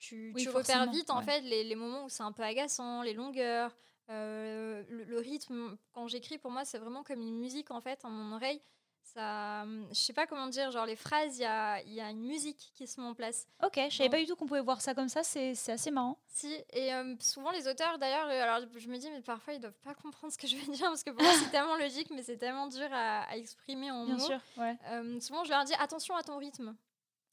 [0.00, 1.24] tu, Oui, tu repères vite en ouais.
[1.24, 3.76] fait les, les moments où c'est un peu agaçant, les longueurs,
[4.08, 5.78] le, le rythme.
[5.92, 8.60] Quand j'écris, pour moi, c'est vraiment comme une musique en fait en mon oreille.
[9.02, 12.10] Ça, hum, je sais pas comment dire, genre les phrases, il y a, y a,
[12.10, 13.46] une musique qui se met en place.
[13.62, 16.18] Ok, je savais pas du tout qu'on pouvait voir ça comme ça, c'est assez marrant.
[16.26, 19.60] Si, et hum, souvent les auteurs d'ailleurs, euh, alors je me dis, mais parfois ils
[19.60, 22.08] doivent pas comprendre ce que je veux dire parce que pour moi c'est tellement logique,
[22.10, 24.26] mais c'est tellement dur à, exprimer en Bien mots.
[24.26, 24.76] Sûr, ouais.
[24.90, 26.74] Hum, souvent je leur dis attention à ton rythme.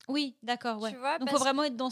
[0.08, 0.92] Oui, d'accord, ouais.
[0.92, 1.92] Donc il faut vraiment être dans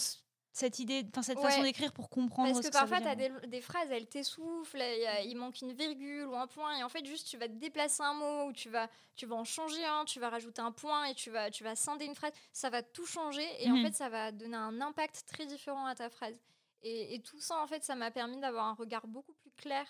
[0.58, 2.52] cette idée, enfin cette façon d'écrire pour comprendre.
[2.52, 4.82] Parce que, parfois, tu as des, phrases, elles t'essoufflent,
[5.24, 8.16] il manque une virgule ou un point, et en fait, juste tu vas déplacer un
[8.16, 11.14] mot, ou tu vas, tu vas en changer un, tu vas rajouter un point, et
[11.14, 12.32] tu vas, tu vas scinder une phrase.
[12.54, 13.86] Ça va tout changer, et en mhm.
[13.86, 16.42] fait, ça va donner un impact très différent à ta phrase.
[16.82, 19.86] Et, tout ça, en fait, ça m'a permis d'avoir un regard beaucoup plus clair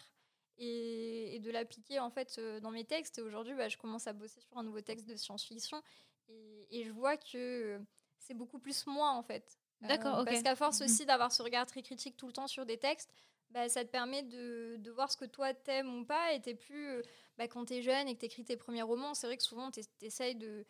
[0.58, 3.20] et, de l'appliquer en fait euh, dans mes textes.
[3.20, 5.82] Et aujourd'hui, bah, je commence à bosser sur un nouveau texte de science-fiction,
[6.28, 7.80] et, et je vois que
[8.20, 9.58] c'est beaucoup plus moi en fait.
[9.82, 10.86] D'accord, euh, Parce qu'à force mhm.
[10.86, 13.14] aussi d'avoir ce regard très critique tout le temps sur des textes,
[13.52, 16.54] bah, ça te permet de, de, voir ce que toi t'aimes ou pas et t'es
[16.54, 17.02] plus euh,
[17.38, 20.36] bah, quand t'es jeune et que t'écris tes premiers romans c'est vrai que souvent t'essayes
[20.36, 20.66] de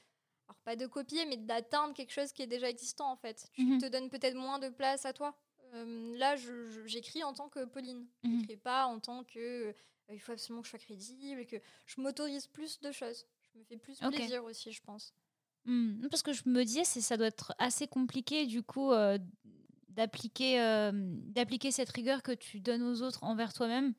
[0.47, 3.49] alors pas de copier mais d'atteindre quelque chose qui est déjà existant en fait.
[3.55, 3.81] Tu mhm.
[3.81, 5.35] te donnes peut-être moins de place à toi.
[5.73, 6.35] Euh, là
[6.85, 8.07] j'écris en tant que Pauline.
[8.23, 8.39] Je mhm.
[8.41, 9.73] j'écris pas en tant que
[10.09, 13.25] il faut absolument que je sois crédible et que je m'autorise plus de choses.
[13.41, 15.13] Je me fais plus plaisir aussi je pense
[15.67, 16.07] Mmh.
[16.09, 19.17] parce que je me disais, ça doit être assez compliqué du coup euh,
[19.89, 23.93] d'appliquer euh, d'appliquer cette rigueur que tu donnes aux autres envers toi-même.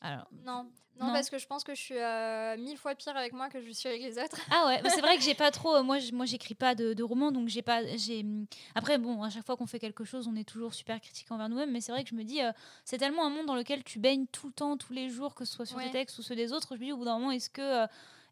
[0.00, 0.68] Alors non.
[0.98, 1.12] non.
[1.12, 3.70] parce que je pense que je suis euh, mille fois pire avec moi que je
[3.70, 4.36] suis avec les autres.
[4.50, 5.80] Ah ouais, c'est vrai que j'ai pas trop.
[5.84, 7.86] Moi, moi, j'écris pas de, de romans, donc j'ai pas.
[7.96, 8.26] J'ai.
[8.74, 11.48] Après, bon, à chaque fois qu'on fait quelque chose, on est toujours super critique envers
[11.48, 12.40] nous-mêmes, mais c'est vrai que je me dis,
[12.84, 15.44] c'est tellement un monde dans lequel tu baignes tout le temps, tous les jours, que
[15.44, 16.74] ce soit sur tes textes ou ceux des autres.
[16.74, 17.86] Je me dis, au bout d'un moment, est-ce que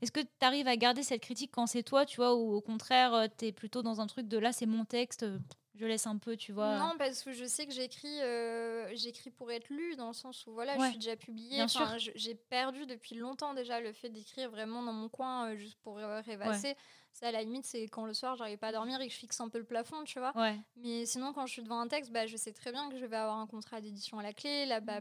[0.04, 2.60] est-ce que tu arrives à garder cette critique quand c'est toi, tu vois, ou au
[2.60, 5.38] contraire, euh, tu es plutôt dans un truc de là, c'est mon texte, euh,
[5.74, 6.78] je laisse un peu, tu vois?
[6.78, 10.46] Non, parce que je sais que j'écris euh, j'écris pour être lu, dans le sens
[10.46, 11.64] où voilà, je suis déjà publiée.
[12.14, 16.76] J'ai perdu depuis longtemps déjà le fait d'écrire vraiment dans mon coin, juste pour rêvasser.
[17.12, 19.18] Ça, à la limite, c'est quand le soir, j'arrive pas à dormir et que je
[19.18, 20.32] fixe un peu le plafond, tu vois?
[20.76, 23.06] Mais sinon, quand je suis devant un texte, bah, je sais très bien que je
[23.06, 24.66] vais avoir un contrat d'édition à la clé.
[24.66, 25.00] Là, bas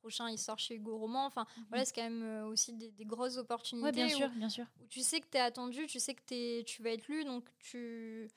[0.00, 1.26] prochain il sort chez Hugo Roman.
[1.26, 1.64] Enfin, mhm.
[1.68, 3.92] voilà, c'est quand même euh, aussi des, grosses opportunités.
[3.92, 4.66] bien sûr, bien sûr.
[4.82, 7.24] Où tu sais que tu es attendu, tu sais que es, tu vas être lu,
[7.24, 8.28] donc tu.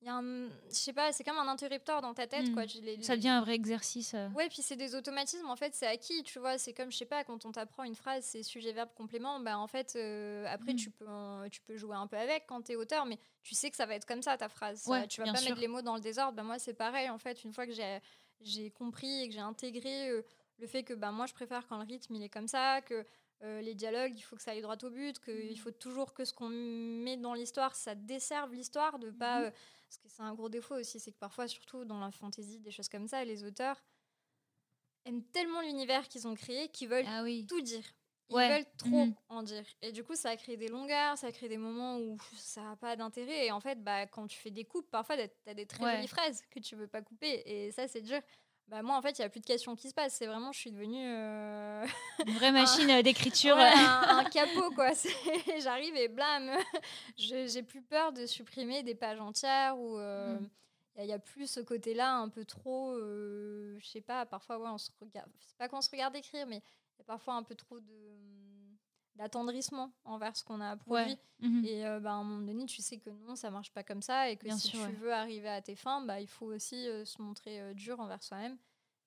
[0.00, 2.64] Il y a un, je sais pas, c'est comme un interrupteur dans ta tête, quoi.
[2.64, 3.02] Mhm.
[3.02, 4.12] Ça devient un vrai exercice.
[4.12, 4.28] Euh.
[4.30, 6.58] Ouais, puis c'est des automatismes, en fait, c'est acquis, tu vois.
[6.58, 9.58] C'est comme, je sais pas, quand on t'apprend une phrase, c'est sujet, verbe, complément, bah
[9.58, 10.78] en fait, euh, après, mhm.
[10.78, 11.06] tu, peux,
[11.50, 13.86] tu peux jouer un peu avec quand tu es auteur, mais tu sais que ça
[13.86, 14.82] va être comme ça, ta phrase.
[15.08, 16.34] tu vas pas mettre les mots dans le désordre.
[16.34, 17.72] Bah, moi, c'est pareil, en fait, une fois que
[18.42, 20.10] j'ai compris et que j'ai intégré
[20.58, 23.04] le fait que bah, moi, je préfère quand le rythme il est comme ça, que
[23.42, 25.56] euh, les dialogues, il faut que ça aille droit au but, qu'il mmh.
[25.56, 29.40] faut toujours que ce qu'on met dans l'histoire, ça desserve l'histoire, de pas.
[29.40, 29.44] Mmh.
[29.44, 32.58] Euh, parce que c'est un gros défaut aussi, c'est que parfois, surtout dans la fantasy,
[32.60, 33.82] des choses comme ça, les auteurs
[35.04, 37.84] aiment tellement l'univers qu'ils ont créé qu'ils veulent ah tout dire.
[38.30, 39.14] Ils veulent trop mmh.
[39.28, 39.64] en dire.
[39.82, 42.62] Et du coup, ça a créé des longueurs, ça a créé des moments où ça
[42.62, 43.46] n'a pas d'intérêt.
[43.46, 46.08] Et en fait, bah, quand tu fais des coupes, parfois, tu as des très jolies
[46.08, 47.42] phrases que tu veux pas couper.
[47.44, 48.20] Et ça, c'est dur.
[48.68, 50.14] Bah moi, en fait, il n'y a plus de questions qui se passent.
[50.14, 51.06] C'est vraiment, je suis devenue.
[51.06, 51.86] Euh,
[52.26, 53.56] Une vraie machine euh, d'écriture.
[53.58, 54.90] un, capot, quoi.
[55.62, 56.50] J'arrive et blâme.
[57.16, 59.98] J'ai plus peur de supprimer des pages entières ou.
[59.98, 60.48] Euh, mm.
[60.96, 62.96] Il n'y a, plus ce côté-là un peu trop.
[62.96, 65.28] je sais pas, parfois, ouais, on se regarde.
[65.40, 68.14] C'est pas qu'on se regarde écrire, mais il y a parfois un peu trop de
[69.16, 71.16] d'attendrissement envers ce qu'on a produit.
[71.40, 71.64] Mhm.
[71.64, 74.02] Et euh, bah, à un moment donné, tu sais que non, ça marche pas comme
[74.02, 77.04] ça et que si tu veux arriver à tes fins, bah, il faut aussi euh,
[77.04, 78.56] se montrer euh, dur envers soi-même.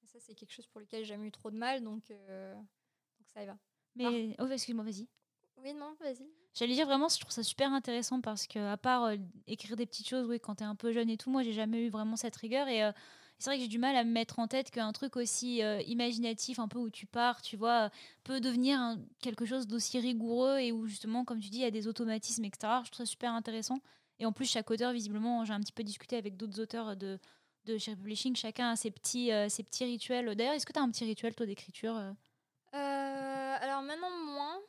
[0.06, 3.43] ça, c'est quelque chose pour lequel j'ai jamais eu trop de mal, donc, donc ça
[3.43, 3.58] y va.
[3.96, 5.08] Mais, oh, excuse-moi, vas-y.
[5.58, 6.28] Oui, non, vas-y.
[6.54, 9.12] J'allais dire vraiment, je trouve ça super intéressant parce que, à part
[9.48, 11.54] écrire des petites choses, oui, quand tu es un peu jeune et tout, moi, j'ai
[11.54, 12.91] jamais eu vraiment cette rigueur et
[13.39, 15.82] c'est vrai que j'ai du mal à me mettre en tête qu'un truc aussi euh,
[15.82, 17.91] imaginatif, un peu où tu pars, tu vois,
[18.23, 21.71] peut devenir quelque chose d'aussi rigoureux et où justement, comme tu dis, il y a
[21.71, 22.82] des automatismes, etc.
[22.84, 23.80] Je trouve ça super intéressant.
[24.19, 27.19] Et en plus, chaque auteur, visiblement, j'ai un petit peu discuté avec d'autres auteurs de,
[27.65, 30.36] de chez Publishing, chacun a ses petits, euh, ses petits rituels.
[30.36, 32.12] D'ailleurs, est-ce que tu as un petit rituel, toi, d'écriture euh?
[32.73, 34.60] Alors maintenant, moins.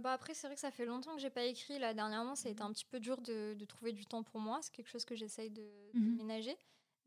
[0.00, 1.78] bah après, c'est vrai que ça fait longtemps que j'ai pas écrit.
[1.78, 4.40] Là, dernièrement, ça a été un petit peu dur de, de trouver du temps pour
[4.40, 4.58] moi.
[4.62, 6.56] C'est quelque chose que j'essaye de, mmh ménager.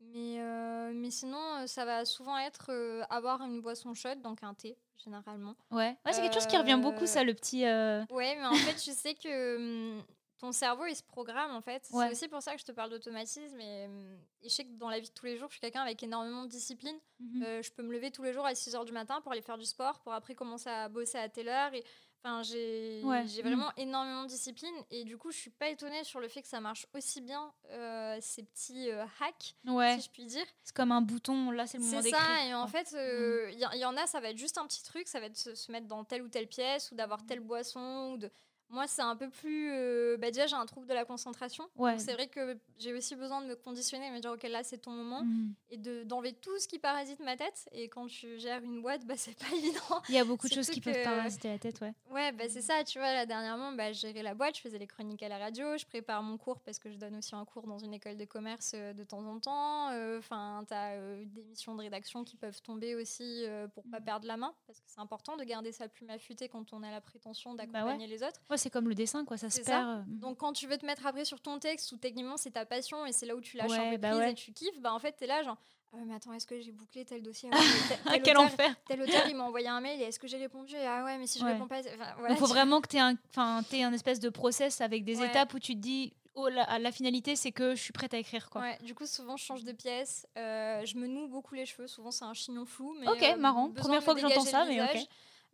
[0.00, 4.42] Mais, euh, mais sinon, euh, ça va souvent être euh, avoir une boisson chaude, donc
[4.42, 5.54] un thé, généralement.
[5.70, 7.62] Ouais, ouais c'est quelque chose qui revient beaucoup, ça, le petit.
[7.62, 9.56] Ouais, mais en fait, je sais que
[9.96, 10.02] hum,
[10.38, 11.84] ton cerveau, il se programme, en fait.
[11.84, 13.60] C'est aussi pour ça que je te parle d'automatisme.
[13.60, 15.60] Et, hum, et, je sais que dans la vie de tous les jours, je suis
[15.60, 16.98] quelqu'un avec énormément de discipline.
[17.18, 19.40] Mmh je peux me lever tous les jours à 6 h du matin pour aller
[19.40, 21.72] faire du sport, pour après commencer à bosser à telle heure.
[21.74, 21.82] Et
[22.22, 23.42] Enfin, j'ai mm.
[23.42, 26.48] vraiment énormément de discipline et du coup, je suis pas étonnée sur le fait que
[26.48, 30.46] ça marche aussi bien euh, ces petits euh, hacks, si je puis dire.
[30.64, 32.20] C'est comme un bouton, là c'est le moment d'écrire.
[32.20, 33.74] C'est ça, et en fait, il euh, mm.
[33.74, 35.54] y, y, en a, ça va être juste un petit truc, ça va être se,
[35.54, 38.30] se mettre dans telle ou telle pièce ou d'avoir telle boisson ou de
[38.68, 39.70] Moi, c'est un peu plus.
[39.72, 41.68] euh, bah, déjà, j'ai un trouble de la concentration.
[41.76, 41.98] Ouais.
[41.98, 44.90] C'est vrai que j'ai aussi besoin de me conditionner, me dire, OK, là, c'est ton
[44.90, 45.22] moment.
[45.22, 45.54] Mhm.
[45.70, 47.68] Et de- d'enlever tout ce qui parasite ma tête.
[47.72, 50.02] Et quand tu gères une boîte, bah, c'est pas évident.
[50.08, 51.92] Il y a beaucoup de choses qui peuvent parasiter la tête, ouais.
[52.10, 54.78] Ouais, bah, c'est ça, tu vois, là, dernièrement, bah, je gérais la boîte, je faisais
[54.78, 57.44] les chroniques à la radio, je prépare mon cours parce que je donne aussi un
[57.44, 59.90] cours dans une école de commerce euh, de temps en temps.
[59.90, 63.98] Euh, Enfin, tu as des missions de rédaction qui peuvent tomber aussi euh, pour pas
[64.00, 64.04] Mhm.
[64.04, 66.90] perdre la main, parce que c'est important de garder sa plume affûtée quand on a
[66.90, 68.40] la prétention Bah d'accompagner les autres.
[68.50, 69.70] Ouais, c'est comme le dessin, quoi, ça se ça.
[69.70, 69.88] perd.
[69.88, 72.64] euh, Donc, quand tu veux te mettre après sur ton texte, ou techniquement c'est ta
[72.66, 74.30] passion et c'est là où tu lâches Ouais, un peu bah prise ouais.
[74.32, 75.56] et tu kiffes, bah en fait, tu es là, genre,
[75.92, 78.76] ah mais attends, est-ce que j'ai bouclé tel dossier Ah ouais, tel- quel auteur- enfer
[78.86, 81.26] Tel auteur, il m'a envoyé un mail et est-ce que j'ai répondu Ah ouais, mais
[81.26, 81.80] si je réponds pas.
[82.18, 85.22] voilà, Il faut tu- vraiment que tu aies un, un espèce de process avec des
[85.22, 88.18] étapes où tu te dis, oh, la, la finalité, c'est que je suis prête à
[88.18, 88.60] écrire, quoi.
[88.60, 90.26] Ouais, du coup, souvent, je change de pièce.
[90.36, 91.86] euh, je me noue beaucoup les cheveux.
[91.86, 92.94] Souvent, c'est un chignon flou.
[93.00, 93.70] Mais, Ok, euh, marrant.
[93.70, 94.96] Première fois que j'entends ça, mais ok.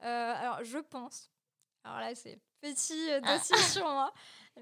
[0.05, 1.31] Euh, alors, je pense.
[1.85, 4.13] Alors là, c'est petit euh, dossier sur moi.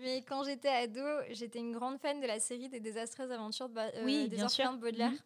[0.00, 3.78] Mais quand j'étais ado, j'étais une grande fan de la série des désastreuses aventures de,
[3.78, 5.10] euh, Oui, des orphelins de Baudelaire.
[5.10, 5.18] Mhm.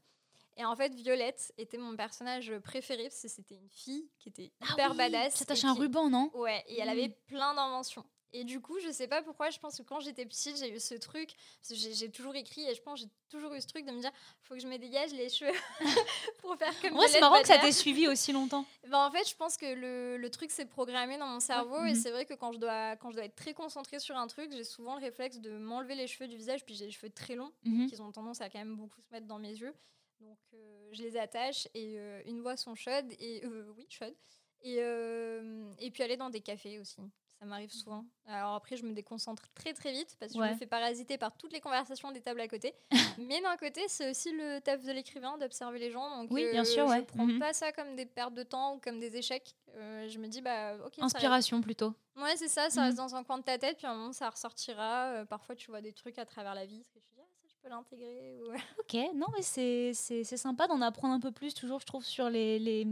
[0.57, 4.53] Et en fait, Violette était mon personnage préféré parce que c'était une fille qui était
[4.61, 5.43] Ah hyper oui, badass.
[5.49, 6.31] À un qui- ruban, non?
[6.35, 8.05] Ouais, et elle avait plein d'inventions.
[8.37, 10.81] Et du coup, je sais pas pourquoi, je pense que quand j'étais petite, j'ai eu
[10.81, 11.31] ce truc,
[11.70, 14.11] j'ai toujours écrit et je pense que j'ai toujours eu ce truc de me dire,
[14.42, 15.57] faut que je me dégage les cheveux
[16.38, 18.66] pour faire comme Moi, c'est marrant que ça t'ait suivi aussi longtemps.
[18.88, 21.90] Ben, en fait, je pense que le, le truc s'est programmé dans mon cerveau et
[21.90, 21.94] mhm.
[21.94, 24.51] c'est vrai que quand je, dois, quand je dois être très concentrée sur un truc,
[24.53, 27.37] j'ai souvent le réflexe de m'enlever les cheveux du visage, puis j'ai les cheveux très
[27.37, 27.88] longs, Mhm.
[27.88, 29.75] qui ont tendance à quand même beaucoup se mettre dans mes yeux.
[30.20, 34.14] Donc euh, je les attache et euh, une boisson chaude, et euh, oui, chaude.
[34.62, 36.97] Et, euh, et puis aller dans des cafés aussi.
[37.45, 38.07] Ça m'arrive souvent.
[38.27, 41.37] Alors après, je me déconcentre très très vite parce que je me fais parasiter par
[41.37, 42.75] toutes les conversations des tables à côté.
[43.19, 46.23] Mais d'un côté, c'est aussi le taf de l'écrivain d'observer les gens.
[46.23, 47.03] Donc Oui, bien euh, sûr, je ouais.
[47.03, 47.39] prends Mhm.
[47.39, 49.55] pas ça comme des pertes de temps ou comme des échecs.
[49.77, 50.95] Euh, je me dis, bah ok.
[51.01, 51.93] Inspiration plutôt.
[52.17, 52.87] Ouais, c'est ça, ça Mhm.
[52.87, 55.09] reste dans un coin de ta tête, puis à un moment, ça ressortira.
[55.09, 56.83] Euh, parfois, tu vois des trucs à travers la tu dis,
[57.19, 58.39] ah, ça, je peux l'intégrer.
[58.41, 59.93] ou- Ok, non, mais c'est
[60.25, 62.59] sympa d'en apprendre un peu plus, toujours, je trouve, sur les.
[62.59, 62.87] les...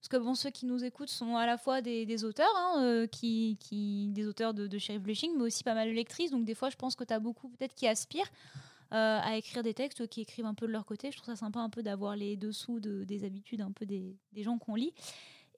[0.00, 3.06] Parce que bon, ceux qui nous écoutent sont à la fois des, auteurs, hein, euh,
[3.06, 3.58] qui,
[4.12, 6.30] des auteurs de, de Sheriff Blushing, mais aussi pas mal de lectrices.
[6.30, 8.30] Donc, des fois, je pense que tu as beaucoup, peut-être, qui aspirent
[8.92, 11.10] euh, à écrire des textes, qui écrivent un peu de leur côté.
[11.10, 14.16] Je trouve ça sympa un peu d'avoir les dessous de, des habitudes un peu des,
[14.36, 14.92] gens qu'on lit.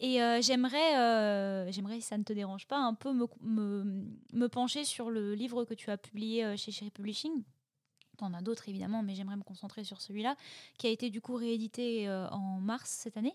[0.02, 5.10] Et euh, j'aimerais, j'aimerais, si ça ne te dérange pas, un peu me, pencher sur
[5.10, 7.44] le livre que tu as publié chez Cherry Publishing.
[8.16, 10.34] T'en as d'autres évidemment, mais j'aimerais me concentrer sur celui-là,
[10.78, 13.34] qui a été du coup réédité en mars cette année,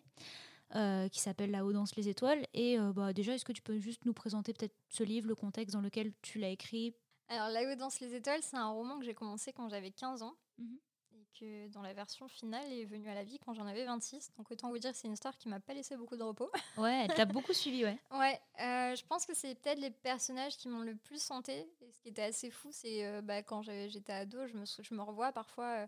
[0.73, 2.45] euh, qui s'appelle La haut danse les étoiles.
[2.54, 5.36] Et euh, bah, déjà, est-ce que tu peux juste nous présenter peut-être ce livre, le
[5.36, 6.95] contexte dans lequel tu l'as écrit?
[7.28, 10.23] Alors, Là où dansent les étoiles, c'est un roman que j'ai commencé quand j'avais 15
[10.23, 10.36] ans.
[10.58, 10.80] Mhm.
[11.13, 14.32] Et que dans la version finale est venue à la vie quand j'en avais 26.
[14.38, 16.49] Donc, autant vous dire, c'est une histoire qui m'a pas laissé beaucoup de repos.
[16.78, 17.97] Ouais, elle t'a beaucoup suivi, ouais.
[18.12, 21.69] Ouais, euh, je pense que c'est peut-être les personnages qui m'ont le plus hanté.
[21.82, 25.01] Et ce qui était assez fou, c'est bah, quand j'étais ado, je me, je me
[25.01, 25.88] revois parfois.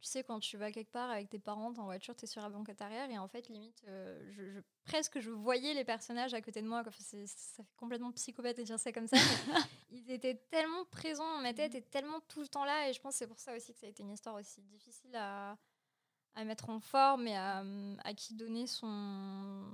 [0.00, 2.40] Tu sais, quand tu vas quelque part avec tes parents en voiture, tu es sur
[2.42, 6.34] la banquette arrière et en fait, limite, euh, je, je- presque je voyais les personnages
[6.34, 6.82] à côté de moi.
[6.82, 6.90] quoi.
[6.90, 9.16] Enfin, c'est- ça fait complètement psychopathe de dire ça comme ça.
[9.90, 12.88] ils étaient tellement présents dans ma tête et tellement tout le temps là.
[12.88, 14.62] Et je pense que c'est pour ça aussi que ça a été une histoire aussi
[14.62, 15.56] difficile à,
[16.34, 17.64] à mettre en forme et à,
[18.04, 19.64] à qui donner son,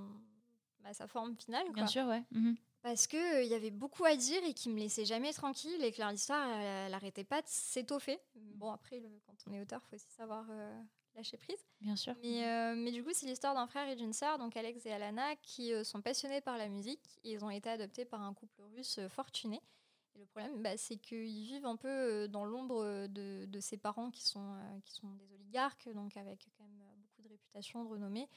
[0.79, 1.65] bah, sa forme finale.
[1.73, 1.87] Bien quoi.
[1.87, 2.23] sûr, ouais.
[2.31, 2.55] Mhm.
[2.83, 6.01] Parce qu'il y avait beaucoup à dire et qui me laissait jamais tranquille et que
[6.01, 8.19] leur histoire, elle, elle arrêtait pas de s'étoffer.
[8.35, 10.83] Bon, après, le- quand on est auteur, il faut aussi savoir euh,
[11.15, 11.65] lâcher prise.
[11.79, 12.13] Bien sûr.
[12.21, 14.91] Mais, euh, mais du coup, c'est l'histoire d'un frère et d'une sœur, donc Alex et
[14.91, 17.19] Alana, qui sont passionnés par la musique.
[17.23, 19.61] Et ils ont été adoptés par un couple russe fortuné.
[20.15, 24.11] Et le problème, bah, c'est qu'ils vivent un peu dans l'ombre de, de ses parents
[24.11, 28.29] qui sont, qui sont des oligarques, donc avec quand même beaucoup de réputation, de renommée.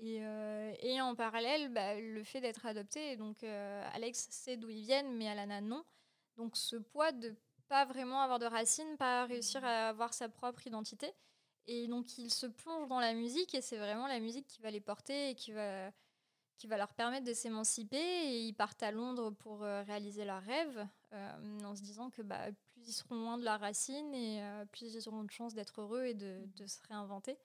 [0.00, 4.70] Et, euh, et en parallèle, bah, le fait d'être adopté, donc euh, Alex sait d'où
[4.70, 5.84] ils viennent, mais Alana non.
[6.36, 7.34] Donc ce poids de
[7.68, 11.12] pas vraiment avoir de racines, pas réussir à avoir sa propre identité.
[11.66, 14.70] Et donc ils se plongent dans la musique et c'est vraiment la musique qui va
[14.70, 15.90] les porter et qui va,
[16.56, 17.98] qui va leur permettre de s'émanciper.
[17.98, 20.86] Et ils partent à Londres pour euh, réaliser leurs rêves
[21.64, 25.08] en se disant que bah, plus ils seront loin de leurs racines et plus ils
[25.08, 27.38] auront de chances d'être heureux et de, de se réinventer.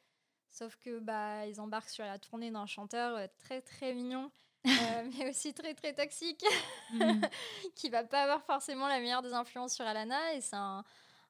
[0.53, 4.31] Sauf que bah ils embarquent sur la tournée d'un chanteur euh, très très mignon,
[4.67, 6.45] euh, mais aussi très très toxique,
[6.91, 7.21] Mhm.
[7.75, 10.35] qui va pas avoir forcément la meilleure des influences sur Alana.
[10.35, 10.83] Et c'est un-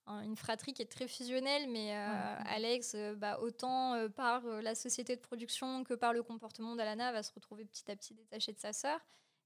[0.08, 2.44] un- une fratrie qui est très fusionnelle, mais euh, Ouais.
[2.50, 7.24] Alex, bah, autant euh, par la société de production que par le comportement d'Alana, va
[7.24, 9.00] se retrouver petit à petit détaché de sa sœur.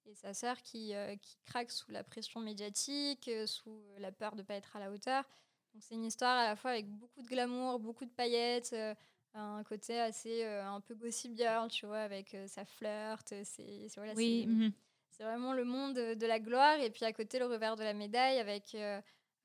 [0.07, 4.41] Et sa sœur qui, qui craque sous la pression médiatique, sous la peur de ne
[4.43, 5.23] pas être à la hauteur.
[5.73, 8.73] Donc c'est une histoire à la fois avec beaucoup de glamour, beaucoup de paillettes,
[9.33, 13.27] un côté assez euh, un peu gossip girl, tu vois, avec euh, sa flirt.
[13.27, 14.41] C'est c'est- voilà, Oui.
[14.43, 14.71] c'est- mhm.
[15.09, 17.93] c'est vraiment le monde de la gloire, et puis à côté, le revers de la
[17.93, 18.75] médaille avec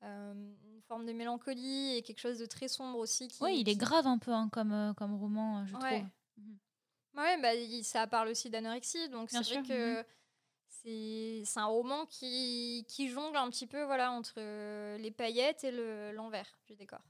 [0.01, 3.27] une forme de mélancolie et quelque chose de très sombre aussi.
[3.41, 6.09] Oui, il est grave un peu hein, comme, comme roman, je trouve.
[6.37, 6.57] Mhm.
[7.15, 7.51] Ouais, bah,
[7.83, 10.05] ça parle aussi d'anorexie, donc c'est vrai que mhm.
[10.67, 14.39] c'est un roman qui, qui jongle un petit peu voilà, entre
[14.97, 15.71] les paillettes et
[16.13, 17.01] l'envers du décor.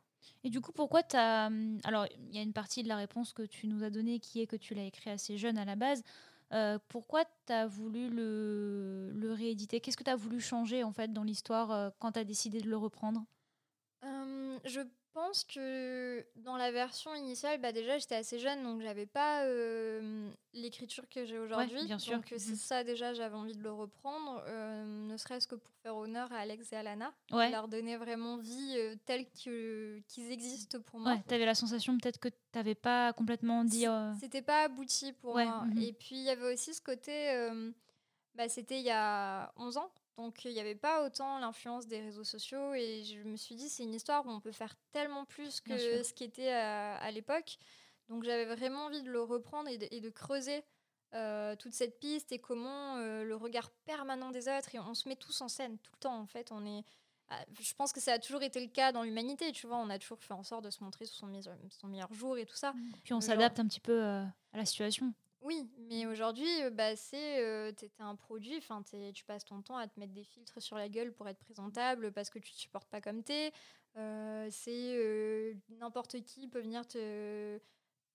[0.43, 1.47] Et du coup, pourquoi tu as.
[1.47, 4.19] Hum, alors, il y a une partie de la réponse que tu nous as donnée
[4.19, 6.03] qui est que tu l'as écrit assez jeune à la base.
[6.51, 9.79] Euh, pourquoi tu as voulu le, rééditer?
[9.79, 12.61] Qu'est-ce que tu as voulu changer en fait dans l'histoire euh, quand tu as décidé
[12.61, 13.25] de le reprendre?
[14.03, 14.81] Hum, Je
[15.13, 20.29] pense que dans la version initiale, bah déjà j'étais assez jeune, donc j'avais pas euh,
[20.53, 21.85] l'écriture que j'ai aujourd'hui.
[21.85, 22.15] bien sûr.
[22.15, 22.55] Donc c'est mmh.
[22.55, 26.37] ça déjà, j'avais envie de le reprendre, euh, ne serait-ce que pour faire honneur à
[26.37, 31.13] Alex et Alana, leur donner vraiment vie euh, telle qu'ils existent pour moi.
[31.13, 33.85] Ouais, avais la sensation peut-être que tu n'avais pas complètement dit.
[34.19, 35.65] C'était pas abouti pour moi.
[35.65, 37.33] Mmh et puis il y avait aussi ce côté,
[38.35, 39.91] bah, c'était il y a 11 ans.
[40.17, 43.67] Donc il n'y avait pas autant l'influence des réseaux sociaux et je me suis dit
[43.69, 47.57] c'est une histoire où on peut faire tellement plus que ce qui était à, l'époque.
[48.09, 50.63] Donc j'avais vraiment envie de le reprendre et de, creuser
[51.15, 55.09] euh, toute cette piste et comment euh, le regard permanent des autres et on se
[55.09, 56.51] met tous en scène tout le temps en fait.
[56.51, 56.83] On est,
[57.29, 59.89] ah, je pense que ça a toujours été le cas dans l'humanité, tu vois, on
[59.89, 61.31] a toujours fait en sorte de se montrer sous son,
[61.69, 62.73] son meilleur jour et tout ça.
[63.03, 65.13] Puis on s'adapte un petit peu euh, à la situation.
[65.43, 68.81] Oui, mais aujourd'hui, bah, c'est tu un produit, enfin
[69.13, 72.13] tu passes ton temps à te mettre des filtres sur la gueule pour être présentable
[72.13, 73.51] parce que tu te supportes pas comme t'es.
[74.49, 77.59] c'est n'importe qui peut venir te,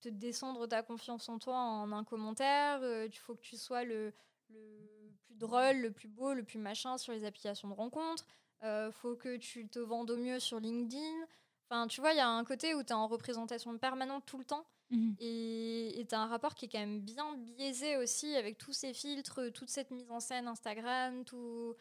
[0.07, 2.81] descendre ta confiance en toi en un commentaire.
[3.05, 4.15] Il faut que tu sois le,
[4.49, 8.27] le, plus drôle, le plus beau, le plus machin sur les applications de rencontres.
[8.63, 11.27] Il faut que tu te vendes au mieux sur LinkedIn.
[11.69, 14.39] Enfin, tu vois, il y a un côté où tu es en représentation permanente tout
[14.39, 14.65] le temps.
[14.91, 15.17] Mhm.
[15.21, 18.95] Et tu as un rapport qui est quand même bien biaisé aussi avec tous ces
[18.95, 21.75] filtres, toute cette mise en scène Instagram, tout.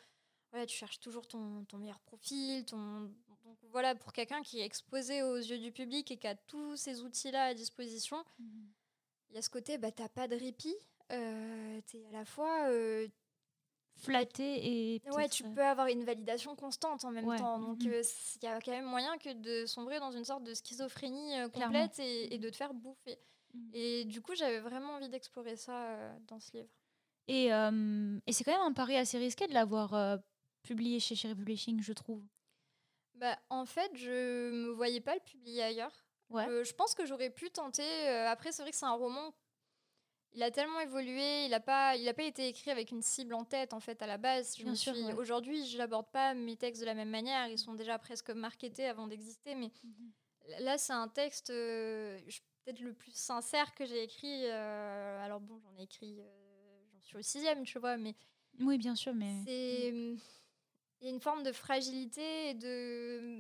[0.52, 2.66] Voilà, tu cherches toujours ton, ton meilleur profil.
[2.66, 3.12] Ton...
[3.44, 6.76] Donc voilà, pour quelqu'un qui est exposé aux yeux du public et qui a tous
[6.76, 8.68] ces outils-là à disposition, mhm.
[9.30, 10.76] il y a ce côté, bah, t'as pas de répit.
[11.12, 12.70] Euh, tu es à la fois.
[12.70, 13.08] Euh,
[13.98, 17.60] flatté et ouais tu peux avoir une validation constante en même temps.
[17.60, 17.92] Donc mhm.
[17.92, 18.04] euh,
[18.36, 21.50] il y a quand même moyen que de sombrer dans une sorte de schizophrénie euh,
[21.50, 23.18] complète et, de te faire bouffer.
[23.54, 23.72] Mhm.
[23.74, 26.70] et du coup j'avais vraiment envie d'explorer ça euh, dans ce livre.
[27.30, 30.20] Et, et c'est quand même un pari assez risqué de l'avoir
[30.64, 32.24] publié chez Cherry Publishing je trouve.
[33.16, 36.06] Bah en fait je me voyais pas le publier ailleurs.
[36.30, 36.46] Ouais.
[36.64, 39.34] je pense que j'aurais pu tenter après c'est vrai que c'est un roman
[40.34, 43.34] il a tellement évolué, il n'a pas, il a pas été écrit avec une cible
[43.34, 44.56] en tête en fait à la base.
[44.58, 45.14] Je suis...
[45.18, 47.48] Aujourd'hui, je n'aborde pas mes textes de la même manière.
[47.48, 50.12] Ils sont déjà presque marketés avant d'exister, mais mhm.
[50.60, 52.20] là, c'est un texte euh,
[52.64, 54.46] peut-être le plus sincère que j'ai écrit.
[54.46, 58.16] Euh, alors bon, j'en ai écrit, euh, j'en suis au sixième, tu vois, mais
[58.60, 59.94] oui, bien sûr, mais c'est
[61.00, 63.40] il y a une forme de fragilité et de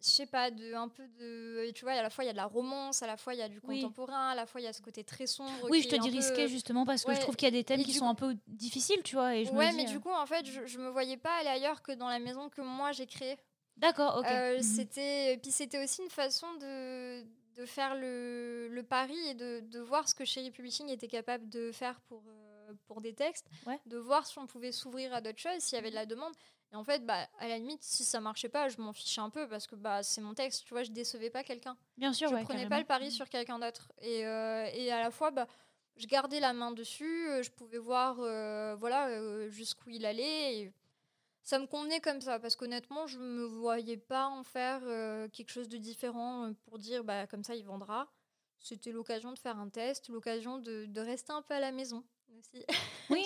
[0.00, 1.70] je sais pas, de, un peu de.
[1.72, 3.38] Tu vois, à la fois il y a de la romance, à la fois il
[3.38, 5.50] y a du contemporain, à la fois il y a ce côté très sombre.
[5.70, 7.82] Oui, je te dis risqué justement parce que je trouve qu'il y a des thèmes
[7.82, 9.34] qui sont un peu difficiles, tu vois.
[9.34, 11.48] Et je ouais, mais du euh, coup, en fait, je, je me voyais pas aller
[11.48, 13.36] ailleurs que dans la maison que moi j'ai créée.
[13.76, 14.26] D'accord, ok.
[14.26, 14.62] Euh, mhm.
[14.62, 17.22] c'était, puis c'était aussi une façon de,
[17.54, 21.48] de faire le, le pari et de, de, voir ce que Cherry Publishing était capable
[21.48, 23.46] de faire pour, euh, pour des textes,
[23.86, 26.34] de voir si on pouvait s'ouvrir à d'autres choses, s'il y avait de la demande.
[26.72, 29.30] Et en fait, bah, à la limite, si ça marchait pas, je m'en fichais un
[29.30, 31.76] peu parce que bah, c'est mon texte, tu vois, je décevais pas quelqu'un.
[31.96, 33.90] Bien sûr, je ne prenais pas le pari sur quelqu'un d'autre.
[34.02, 35.46] Et, euh, et, à la fois, bah,
[35.96, 40.56] je gardais la main dessus, euh, je pouvais voir euh, voilà, jusqu'où il allait.
[40.56, 40.72] Et
[41.42, 44.80] ça me convenait comme ça parce qu'honnêtement, je me voyais pas en faire
[45.30, 48.12] quelque chose de différent pour dire bah, comme ça, il vendra.
[48.60, 52.04] C'était l'occasion de faire un test, l'occasion de, de rester un peu à la maison
[52.38, 52.64] aussi.
[53.10, 53.24] Oui,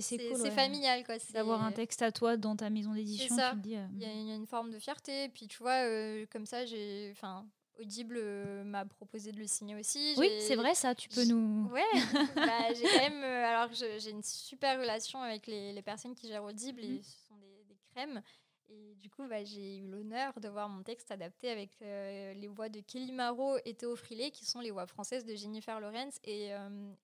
[0.00, 0.50] c'est cool.
[0.50, 1.14] familial, quoi.
[1.32, 3.76] D'avoir un texte à toi dans ta maison d'édition, tu dis.
[3.76, 5.28] Euh, il y, a une forme de fierté.
[5.28, 7.10] Puis tu vois, euh, comme ça, j'ai.
[7.12, 7.46] Enfin,
[7.78, 10.14] Audible euh, m'a proposé de le signer aussi.
[10.16, 11.68] Oui, c'est vrai, ça, tu peux nous.
[11.70, 11.82] Ouais,
[12.36, 13.22] bah, j'ai quand même.
[13.22, 17.02] alors, j'ai une super relation avec les, les, personnes qui gèrent Audible et mmh.
[17.02, 18.22] ce sont des, des crèmes.
[18.68, 22.68] Et du coup, bah, j'ai eu l'honneur de voir mon texte adapté avec les voix
[22.68, 26.50] de Kelly Maro et Théo Frilé, qui sont les voix françaises de Jennifer Lawrence et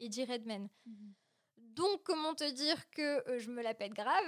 [0.01, 0.69] Eddie Redmayne.
[0.85, 1.11] Mmh.
[1.79, 4.25] Donc, comment te dire que euh, je me la pète grave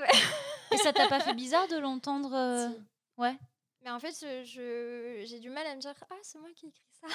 [0.71, 2.69] Et ça t'a pas fait bizarre de l'entendre euh,
[3.17, 3.37] Ouais.
[3.83, 6.69] Mais en fait, je, j'ai du mal à me dire Ah, c'est moi qui ai
[6.69, 7.09] écrit ça.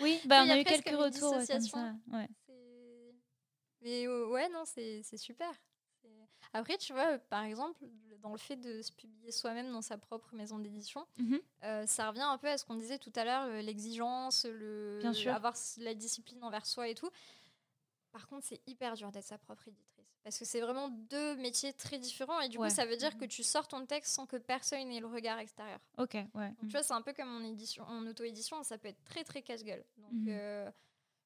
[0.00, 1.94] Oui, bah, on a, eu quelques retours comme ça.
[2.10, 2.28] Ouais.
[3.82, 5.52] Mais euh, ouais, non, c'est, super.
[6.54, 7.84] Après, tu vois, par exemple,
[8.22, 11.40] dans le fait de se publier soi-même dans sa propre maison d'édition, mhm.
[11.86, 15.34] ça revient un peu à ce qu'on disait tout à l'heure, l'exigence, le, Bien sûr.
[15.34, 17.10] avoir la discipline envers soi et tout
[18.12, 20.06] par contre, c'est hyper dur d'être sa propre éditrice.
[20.22, 22.40] Parce que c'est vraiment deux métiers très différents.
[22.40, 22.68] Et du Ouais.
[22.68, 25.38] coup, ça veut dire que tu sors ton texte sans que personne n'ait le regard
[25.38, 25.80] extérieur.
[25.98, 26.48] Ok, ouais.
[26.50, 29.24] Donc, tu vois, c'est un peu comme en, édition, en auto-édition, ça peut être très,
[29.24, 29.84] très casse-gueule.
[29.96, 30.26] Donc, Mhm.
[30.28, 30.70] euh,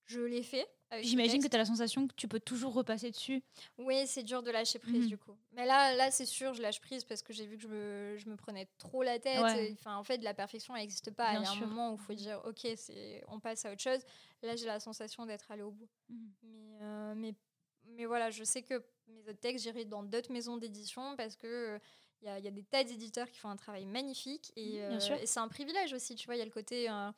[0.07, 0.67] je l'ai fait.
[1.01, 3.43] J'imagine que tu as la sensation que tu peux toujours repasser dessus.
[3.79, 5.09] Oui, c'est dur de lâcher prise, Mhm.
[5.09, 5.37] du coup.
[5.53, 8.17] Mais là, là c'est sûr, je lâche prise parce que j'ai vu que je me,
[8.17, 9.43] je me prenais trop la tête.
[9.43, 9.73] Ouais.
[9.73, 11.31] Enfin, en fait, la perfection, elle n'existe pas.
[11.33, 11.65] Bien Il y a sûr.
[11.65, 12.67] un moment où il faut dire, OK,
[13.29, 14.01] on passe à autre chose.
[14.43, 15.89] Là, j'ai la sensation d'être allée au bout.
[16.09, 16.33] Mhm.
[16.45, 17.35] Mais, euh, mais,
[17.85, 21.47] mais voilà, je sais que mes autres textes, j'irai dans d'autres maisons d'édition parce que
[21.47, 21.79] euh,
[22.23, 24.81] il y, a, il y a des tas d'éditeurs qui font un travail magnifique et,
[24.81, 27.11] Mhm, euh, et c'est un privilège aussi, tu vois, il y a le côté euh,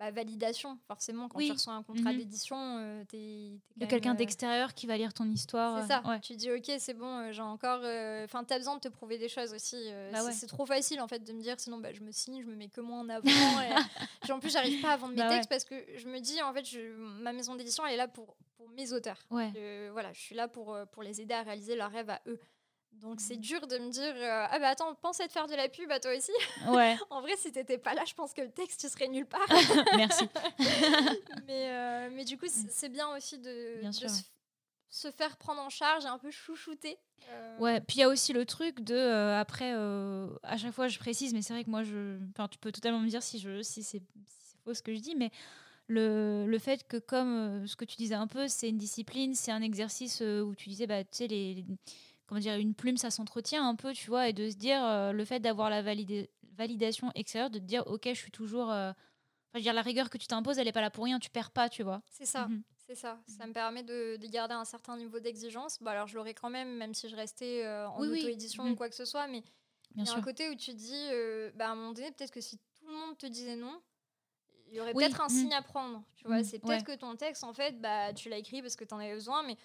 [0.00, 1.46] bah, validation, forcément, quand Oui.
[1.46, 2.18] tu reçois un contrat Mhm.
[2.18, 5.82] d'édition, euh, t'es, De quelqu'un euh, d'extérieur qui va lire ton histoire.
[5.82, 6.20] c'est ça, euh, Ouais.
[6.20, 7.80] tu dis ok, c'est bon, j'ai encore.
[7.84, 9.76] euh, Enfin, t'as besoin de te prouver des choses aussi.
[9.76, 10.48] euh, Bah c'est- ouais.
[10.48, 12.68] Trop facile en fait de me dire sinon bah, je me signe, je me mets
[12.68, 13.26] que moi en avant.
[13.28, 13.28] et,
[14.22, 15.34] puis, en plus, j'arrive pas à vendre mes Bah ouais.
[15.34, 18.08] textes parce que je me dis en fait, je- ma maison d'édition elle est là
[18.08, 19.18] pour, pour mes auteurs.
[19.30, 19.52] Ouais.
[19.56, 22.40] Euh, voilà, je suis là pour, pour les aider à réaliser leurs rêves à eux.
[22.92, 23.40] Donc c'est Mhm.
[23.40, 25.90] dur de me dire euh, ah bah attends, pense à te faire de la pub
[25.90, 26.32] à toi aussi.
[26.68, 29.26] Ouais, en vrai, si t'étais pas là, je pense que le texte tu serais nulle
[29.26, 29.46] part.
[29.96, 30.24] merci.
[31.46, 34.22] mais, euh, mais du coup, c'est c'est bien aussi de, Bien de sûr, se, ouais.
[34.90, 36.98] se faire prendre en charge et un peu chouchouter.
[37.28, 40.98] Euh, Ouais, puis il y a aussi le truc de après à chaque fois je
[40.98, 43.60] précise mais c'est vrai que moi je enfin tu peux totalement me dire si je
[43.62, 45.30] si c'est si faux ce que je dis mais
[45.86, 49.50] le, le fait que comme ce que tu disais un peu c'est une discipline, c'est
[49.52, 51.64] un exercice où tu disais bah tu sais les, les-
[52.30, 55.10] comment dire une plume ça s'entretient un peu, tu vois et de se dire euh,
[55.10, 58.96] le fait d'avoir la validation extérieure de te dire OK, je suis toujours euh, enfin,
[59.54, 61.28] je veux dire la rigueur que tu t'imposes, elle est pas là pour rien, tu
[61.28, 62.02] perds pas, tu vois.
[62.08, 62.46] C'est ça.
[62.46, 62.62] Mhm.
[62.86, 63.18] C'est ça.
[63.26, 65.78] Ça me permet de, de garder un certain niveau d'exigence.
[65.80, 68.72] Bah alors, je l'aurais quand même, même si je restais euh, en Oui, auto-édition Mhm.
[68.72, 69.26] ou quoi que ce soit.
[69.28, 69.42] Mais
[69.96, 72.10] il y a un côté où tu te dis, euh, bah, à un moment donné,
[72.12, 73.80] peut-être que si tout le monde te disait non,
[74.68, 75.30] il y aurait Oui, peut-être un mhm.
[75.30, 76.04] signe à prendre.
[76.16, 76.96] Tu vois, Mhm, c'est peut-être ouais.
[76.96, 79.42] que ton texte, en fait, bah, tu l'as écrit parce que tu en avais besoin,
[79.44, 79.56] mais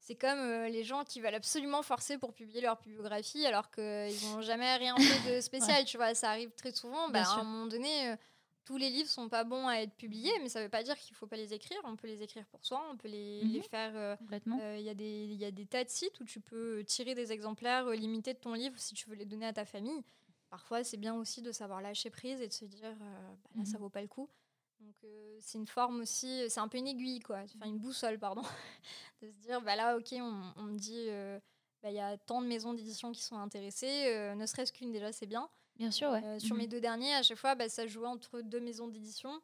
[0.00, 4.20] c'est comme euh, les gens qui veulent absolument forcer pour publier leur bibliographie alors qu'ils
[4.24, 5.84] n'ont jamais rien fait de spécial.
[5.84, 7.08] Tu vois, ça arrive très souvent.
[7.10, 7.38] Bah, à sûr.
[7.38, 8.16] un moment donné, euh,
[8.64, 11.16] tous les livres sont pas bons à être publiés, mais ça veut pas dire qu'il
[11.16, 11.78] faut pas les écrire.
[11.84, 13.52] On peut les écrire pour soi, on peut les, Mhm.
[13.52, 13.92] les faire.
[13.94, 14.16] euh,
[14.78, 17.32] Il y, a des- y a des tas de sites où tu peux tirer des
[17.32, 20.02] exemplaires limités de ton livre si tu veux les donner à ta famille.
[20.50, 23.04] Parfois, c'est bien aussi de savoir lâcher prise et de se dire bah,
[23.56, 23.82] là, ça Mhm.
[23.82, 24.28] vaut pas le coup.
[24.80, 27.38] Donc, euh, c'est une forme aussi, c'est un peu une aiguille, quoi.
[27.44, 28.42] Enfin, une boussole, pardon.
[29.22, 31.38] de se dire, bah là, ok, on, on me dit, euh,
[31.82, 34.92] bah, il y a tant de maisons d'édition qui sont intéressées, euh, ne serait-ce qu'une
[34.92, 35.48] déjà, c'est bien.
[35.76, 36.38] Bien sûr, ouais.
[36.40, 36.62] Sur Mhm.
[36.62, 39.40] mes deux derniers, à chaque fois, bah, ça jouait entre deux maisons d'édition.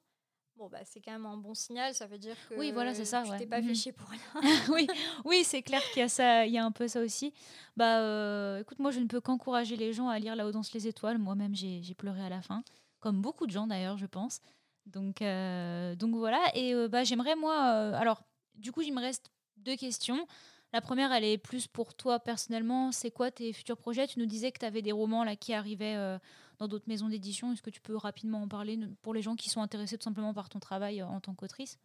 [0.57, 3.05] Bon, bah, c'est quand même un bon signal, ça veut dire que Oui, voilà, c'est
[3.05, 3.39] ça, tu ouais.
[3.39, 4.21] t'es pas fait chier pour rien.
[4.73, 4.87] oui,
[5.25, 7.33] oui, c'est clair qu'il y a ça, il y a un peu ça aussi.
[7.77, 11.19] Bah, écoute, moi, je ne peux qu'encourager les gens à lire Là-haut danse les étoiles.
[11.19, 12.63] Moi-même, j'ai j'ai pleuré à la fin,
[13.01, 14.41] comme beaucoup de gens d'ailleurs, je pense.
[14.87, 16.43] Donc, euh, donc voilà.
[16.55, 18.23] Et euh, bah, j'aimerais moi, euh, alors,
[18.55, 20.27] du coup, il me reste deux questions.
[20.73, 22.93] La première, elle est plus pour toi personnellement.
[22.93, 24.07] C'est quoi tes futurs projets?
[24.07, 26.19] Tu nous disais que tu avais des romans là qui arrivaient
[26.59, 27.53] dans d'autres maisons d'édition.
[27.53, 30.35] Est-ce que tu peux rapidement en parler pour les gens qui sont intéressés tout simplement
[30.35, 31.79] par ton travail en tant qu'autrice?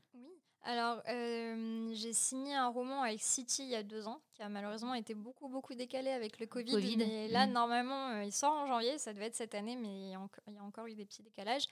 [0.65, 4.49] Alors, euh, j'ai signé un roman avec City il y a deux ans, qui a
[4.49, 6.71] malheureusement été beaucoup, beaucoup décalé avec le Covid.
[6.73, 7.51] Covid, Mais là, mm.
[7.51, 8.97] normalement, euh, il sort en janvier.
[8.97, 10.95] Ça devait être cette année, mais il y a, enco- il y a encore eu
[10.95, 11.63] des petits décalages.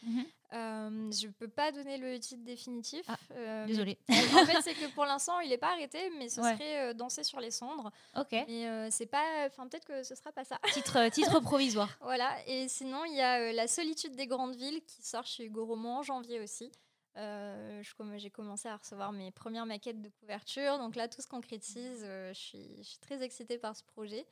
[0.53, 3.03] Euh, je peux pas donner le titre définitif.
[3.09, 3.97] Ah, euh, mais- Désolée.
[4.09, 6.53] en fait, c'est que pour l'instant, il n'est pas arrêté, mais ce Ouais.
[6.53, 7.91] serait Danser sur les cendres.
[8.15, 8.31] Ok.
[8.31, 9.47] Mais c'est pas.
[9.47, 10.59] Enfin, peut-être que ce sera pas ça.
[10.73, 11.89] Titre, titre provisoire.
[12.01, 15.65] Voilà, et sinon, il y a La solitude des grandes villes qui sort chez Hugo
[15.65, 16.71] Roman en janvier aussi.
[17.17, 17.81] Euh,
[18.17, 22.01] J'ai commencé à recevoir mes premières maquettes de couverture, donc là, tout se concrétise.
[22.03, 24.25] euh, je, suis, je suis très excitée par ce projet.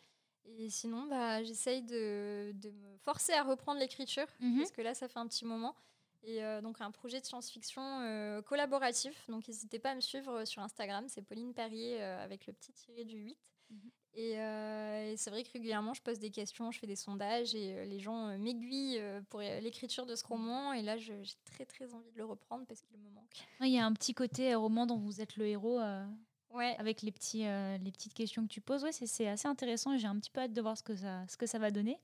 [0.57, 4.59] Et sinon, bah, j'essaye de, de me forcer à reprendre l'écriture, Mhm.
[4.59, 5.75] parce que là, ça fait un petit moment.
[6.23, 9.27] Et euh, donc, un projet de science-fiction euh, collaboratif.
[9.29, 13.03] Donc, n'hésitez pas à me suivre sur Instagram, c'est Pauline Perrier avec le petit tiré
[13.05, 13.37] du 8.
[13.71, 13.91] Mhm.
[14.17, 17.53] Et, euh, et c'est vrai que régulièrement, je pose des questions, je fais des sondages
[17.53, 20.71] et euh, les gens euh, m'aiguillent pour l'écriture de ce roman.
[20.73, 23.25] Et là, j'ai très très envie de le reprendre parce qu'il me manque.
[23.61, 26.05] Il y a un petit côté roman dont vous êtes le héros euh,
[26.53, 28.83] Ouais, avec les, petits, euh, les petites questions que tu poses.
[28.85, 31.25] Ouais, c'est- assez intéressant et j'ai un petit peu hâte de voir ce que ça,
[31.27, 31.99] ce que ça va donner.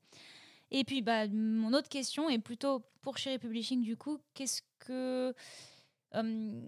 [0.72, 5.34] Et puis, bah, mon autre question est plutôt pour Cherry Publishing, du coup, qu'est-ce que.
[6.16, 6.62] euh,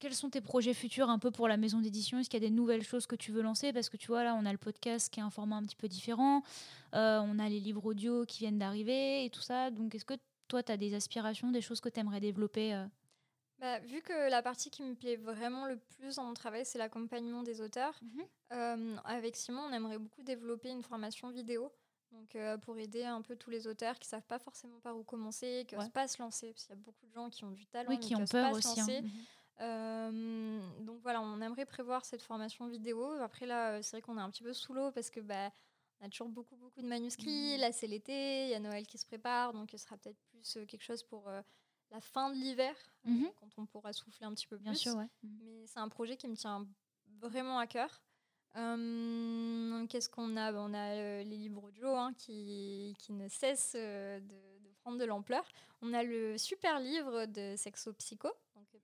[0.00, 2.18] quels sont tes projets futurs un peu pour la maison d'édition?
[2.18, 3.72] Est-ce qu'il y a des nouvelles choses que tu veux lancer?
[3.72, 5.76] Parce que tu vois, là, on a le podcast qui est un format un petit
[5.76, 6.42] peu différent.
[6.94, 9.70] Euh, on a les livres audio qui viennent d'arriver et tout ça.
[9.70, 10.14] Donc, est-ce que
[10.48, 12.86] toi, tu as des aspirations, des choses que tu aimerais développer euh?
[13.58, 16.78] Bah, vu que la partie qui me plaît vraiment le plus dans mon travail, c'est
[16.78, 18.26] l'accompagnement des auteurs, Mhm.
[18.52, 21.70] euh, avec Simon, on aimerait beaucoup développer une formation vidéo.
[22.10, 25.04] Donc, euh, pour aider un peu tous les auteurs qui savent pas forcément par où
[25.04, 25.84] commencer, qui Ouais.
[25.84, 27.90] n'osent pas se lancer, parce qu'il y a beaucoup de gens qui ont du talent,
[27.90, 28.80] Oui, mais qui ont peur pas se aussi.
[28.80, 28.86] hein.
[29.60, 30.84] Mhm.
[30.84, 33.04] donc voilà, on aimerait prévoir cette formation vidéo.
[33.20, 35.50] Après là, c'est vrai qu'on est un petit peu sous l'eau parce que bah,
[36.00, 37.56] on a toujours beaucoup beaucoup de manuscrits.
[37.56, 37.60] Mmh.
[37.60, 40.58] Là, c'est l'été, il y a Noël qui se prépare, donc ce sera peut-être plus
[40.66, 41.30] quelque chose pour
[41.90, 44.64] la fin de l'hiver, mmh quand on pourra souffler un petit peu plus.
[44.64, 45.08] Bien sûr, ouais.
[45.22, 46.66] Mais c'est un projet qui me tient
[47.20, 48.02] vraiment à cœur.
[48.54, 50.52] Qu'est-ce qu'on a?
[50.52, 54.20] On a les livres audio hein, qui, qui, ne cessent de,
[54.80, 55.44] prendre de l'ampleur.
[55.82, 58.28] On a le super livre de Sexo Psycho,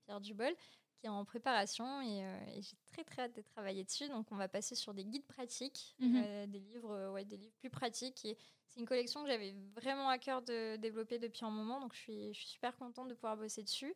[0.07, 0.54] Pierre Dubol,
[0.98, 2.24] qui est en préparation et,
[2.62, 4.09] j'ai très très hâte de travailler dessus.
[4.09, 7.70] Donc on va passer sur des guides pratiques, mmh des livres, ouais, des livres plus
[7.70, 8.24] pratiques.
[8.24, 8.38] Et
[8.68, 11.98] c'est une collection que j'avais vraiment à cœur de développer depuis un moment, donc je
[11.98, 13.94] suis, je suis super contente de pouvoir bosser dessus.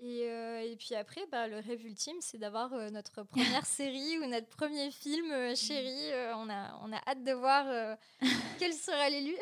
[0.00, 4.18] Et, euh, et, puis après, bah, le rêve ultime, c'est d'avoir euh, notre première série
[4.18, 6.10] ou notre premier film euh, chéri.
[6.34, 7.96] on, a, on a hâte de voir
[8.58, 9.36] quel sera l'élu.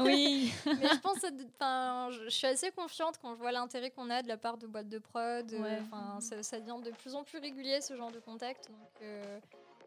[0.00, 0.52] Oui.
[0.66, 1.18] Mais je pense,
[1.54, 4.66] enfin, je, suis assez confiante quand je vois l'intérêt qu'on a de la part de
[4.66, 5.54] boîtes de prod.
[5.82, 8.68] Enfin, ça, ça, devient de plus en plus régulier ce genre de contact.
[8.68, 9.08] Donc,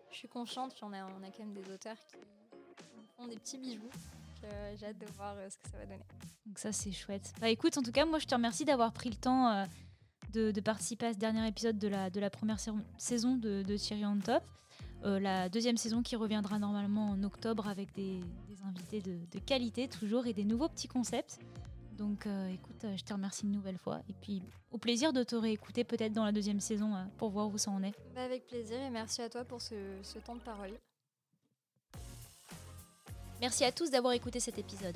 [0.10, 0.74] je suis confiante.
[0.74, 2.16] Puis on a, on a quand même des auteurs qui
[3.18, 3.90] font des petits bijoux.
[4.78, 6.06] J'ai hâte de voir ce que ça va donner.
[6.46, 7.34] Donc ça, c'est chouette.
[7.42, 9.66] Bah écoute, en tout cas, moi, je te remercie d'avoir pris le temps
[10.34, 14.06] de, participer à ce dernier épisode de la, de la première saison de, de Thierry
[14.06, 14.44] on Top.
[15.06, 18.22] Euh, la deuxième saison qui reviendra normalement en octobre avec des,
[18.66, 21.40] invités de, qualité toujours et des nouveaux petits concepts.
[21.98, 25.24] Donc euh, écoute, euh, je te remercie une nouvelle fois et puis au plaisir de
[25.24, 27.94] te réécouter peut-être dans la deuxième saison pour voir où ça en est.
[28.16, 30.72] Bah, avec plaisir et merci à toi pour ce, ce temps de parole.
[33.42, 34.96] Merci à tous d'avoir écouté cet épisode.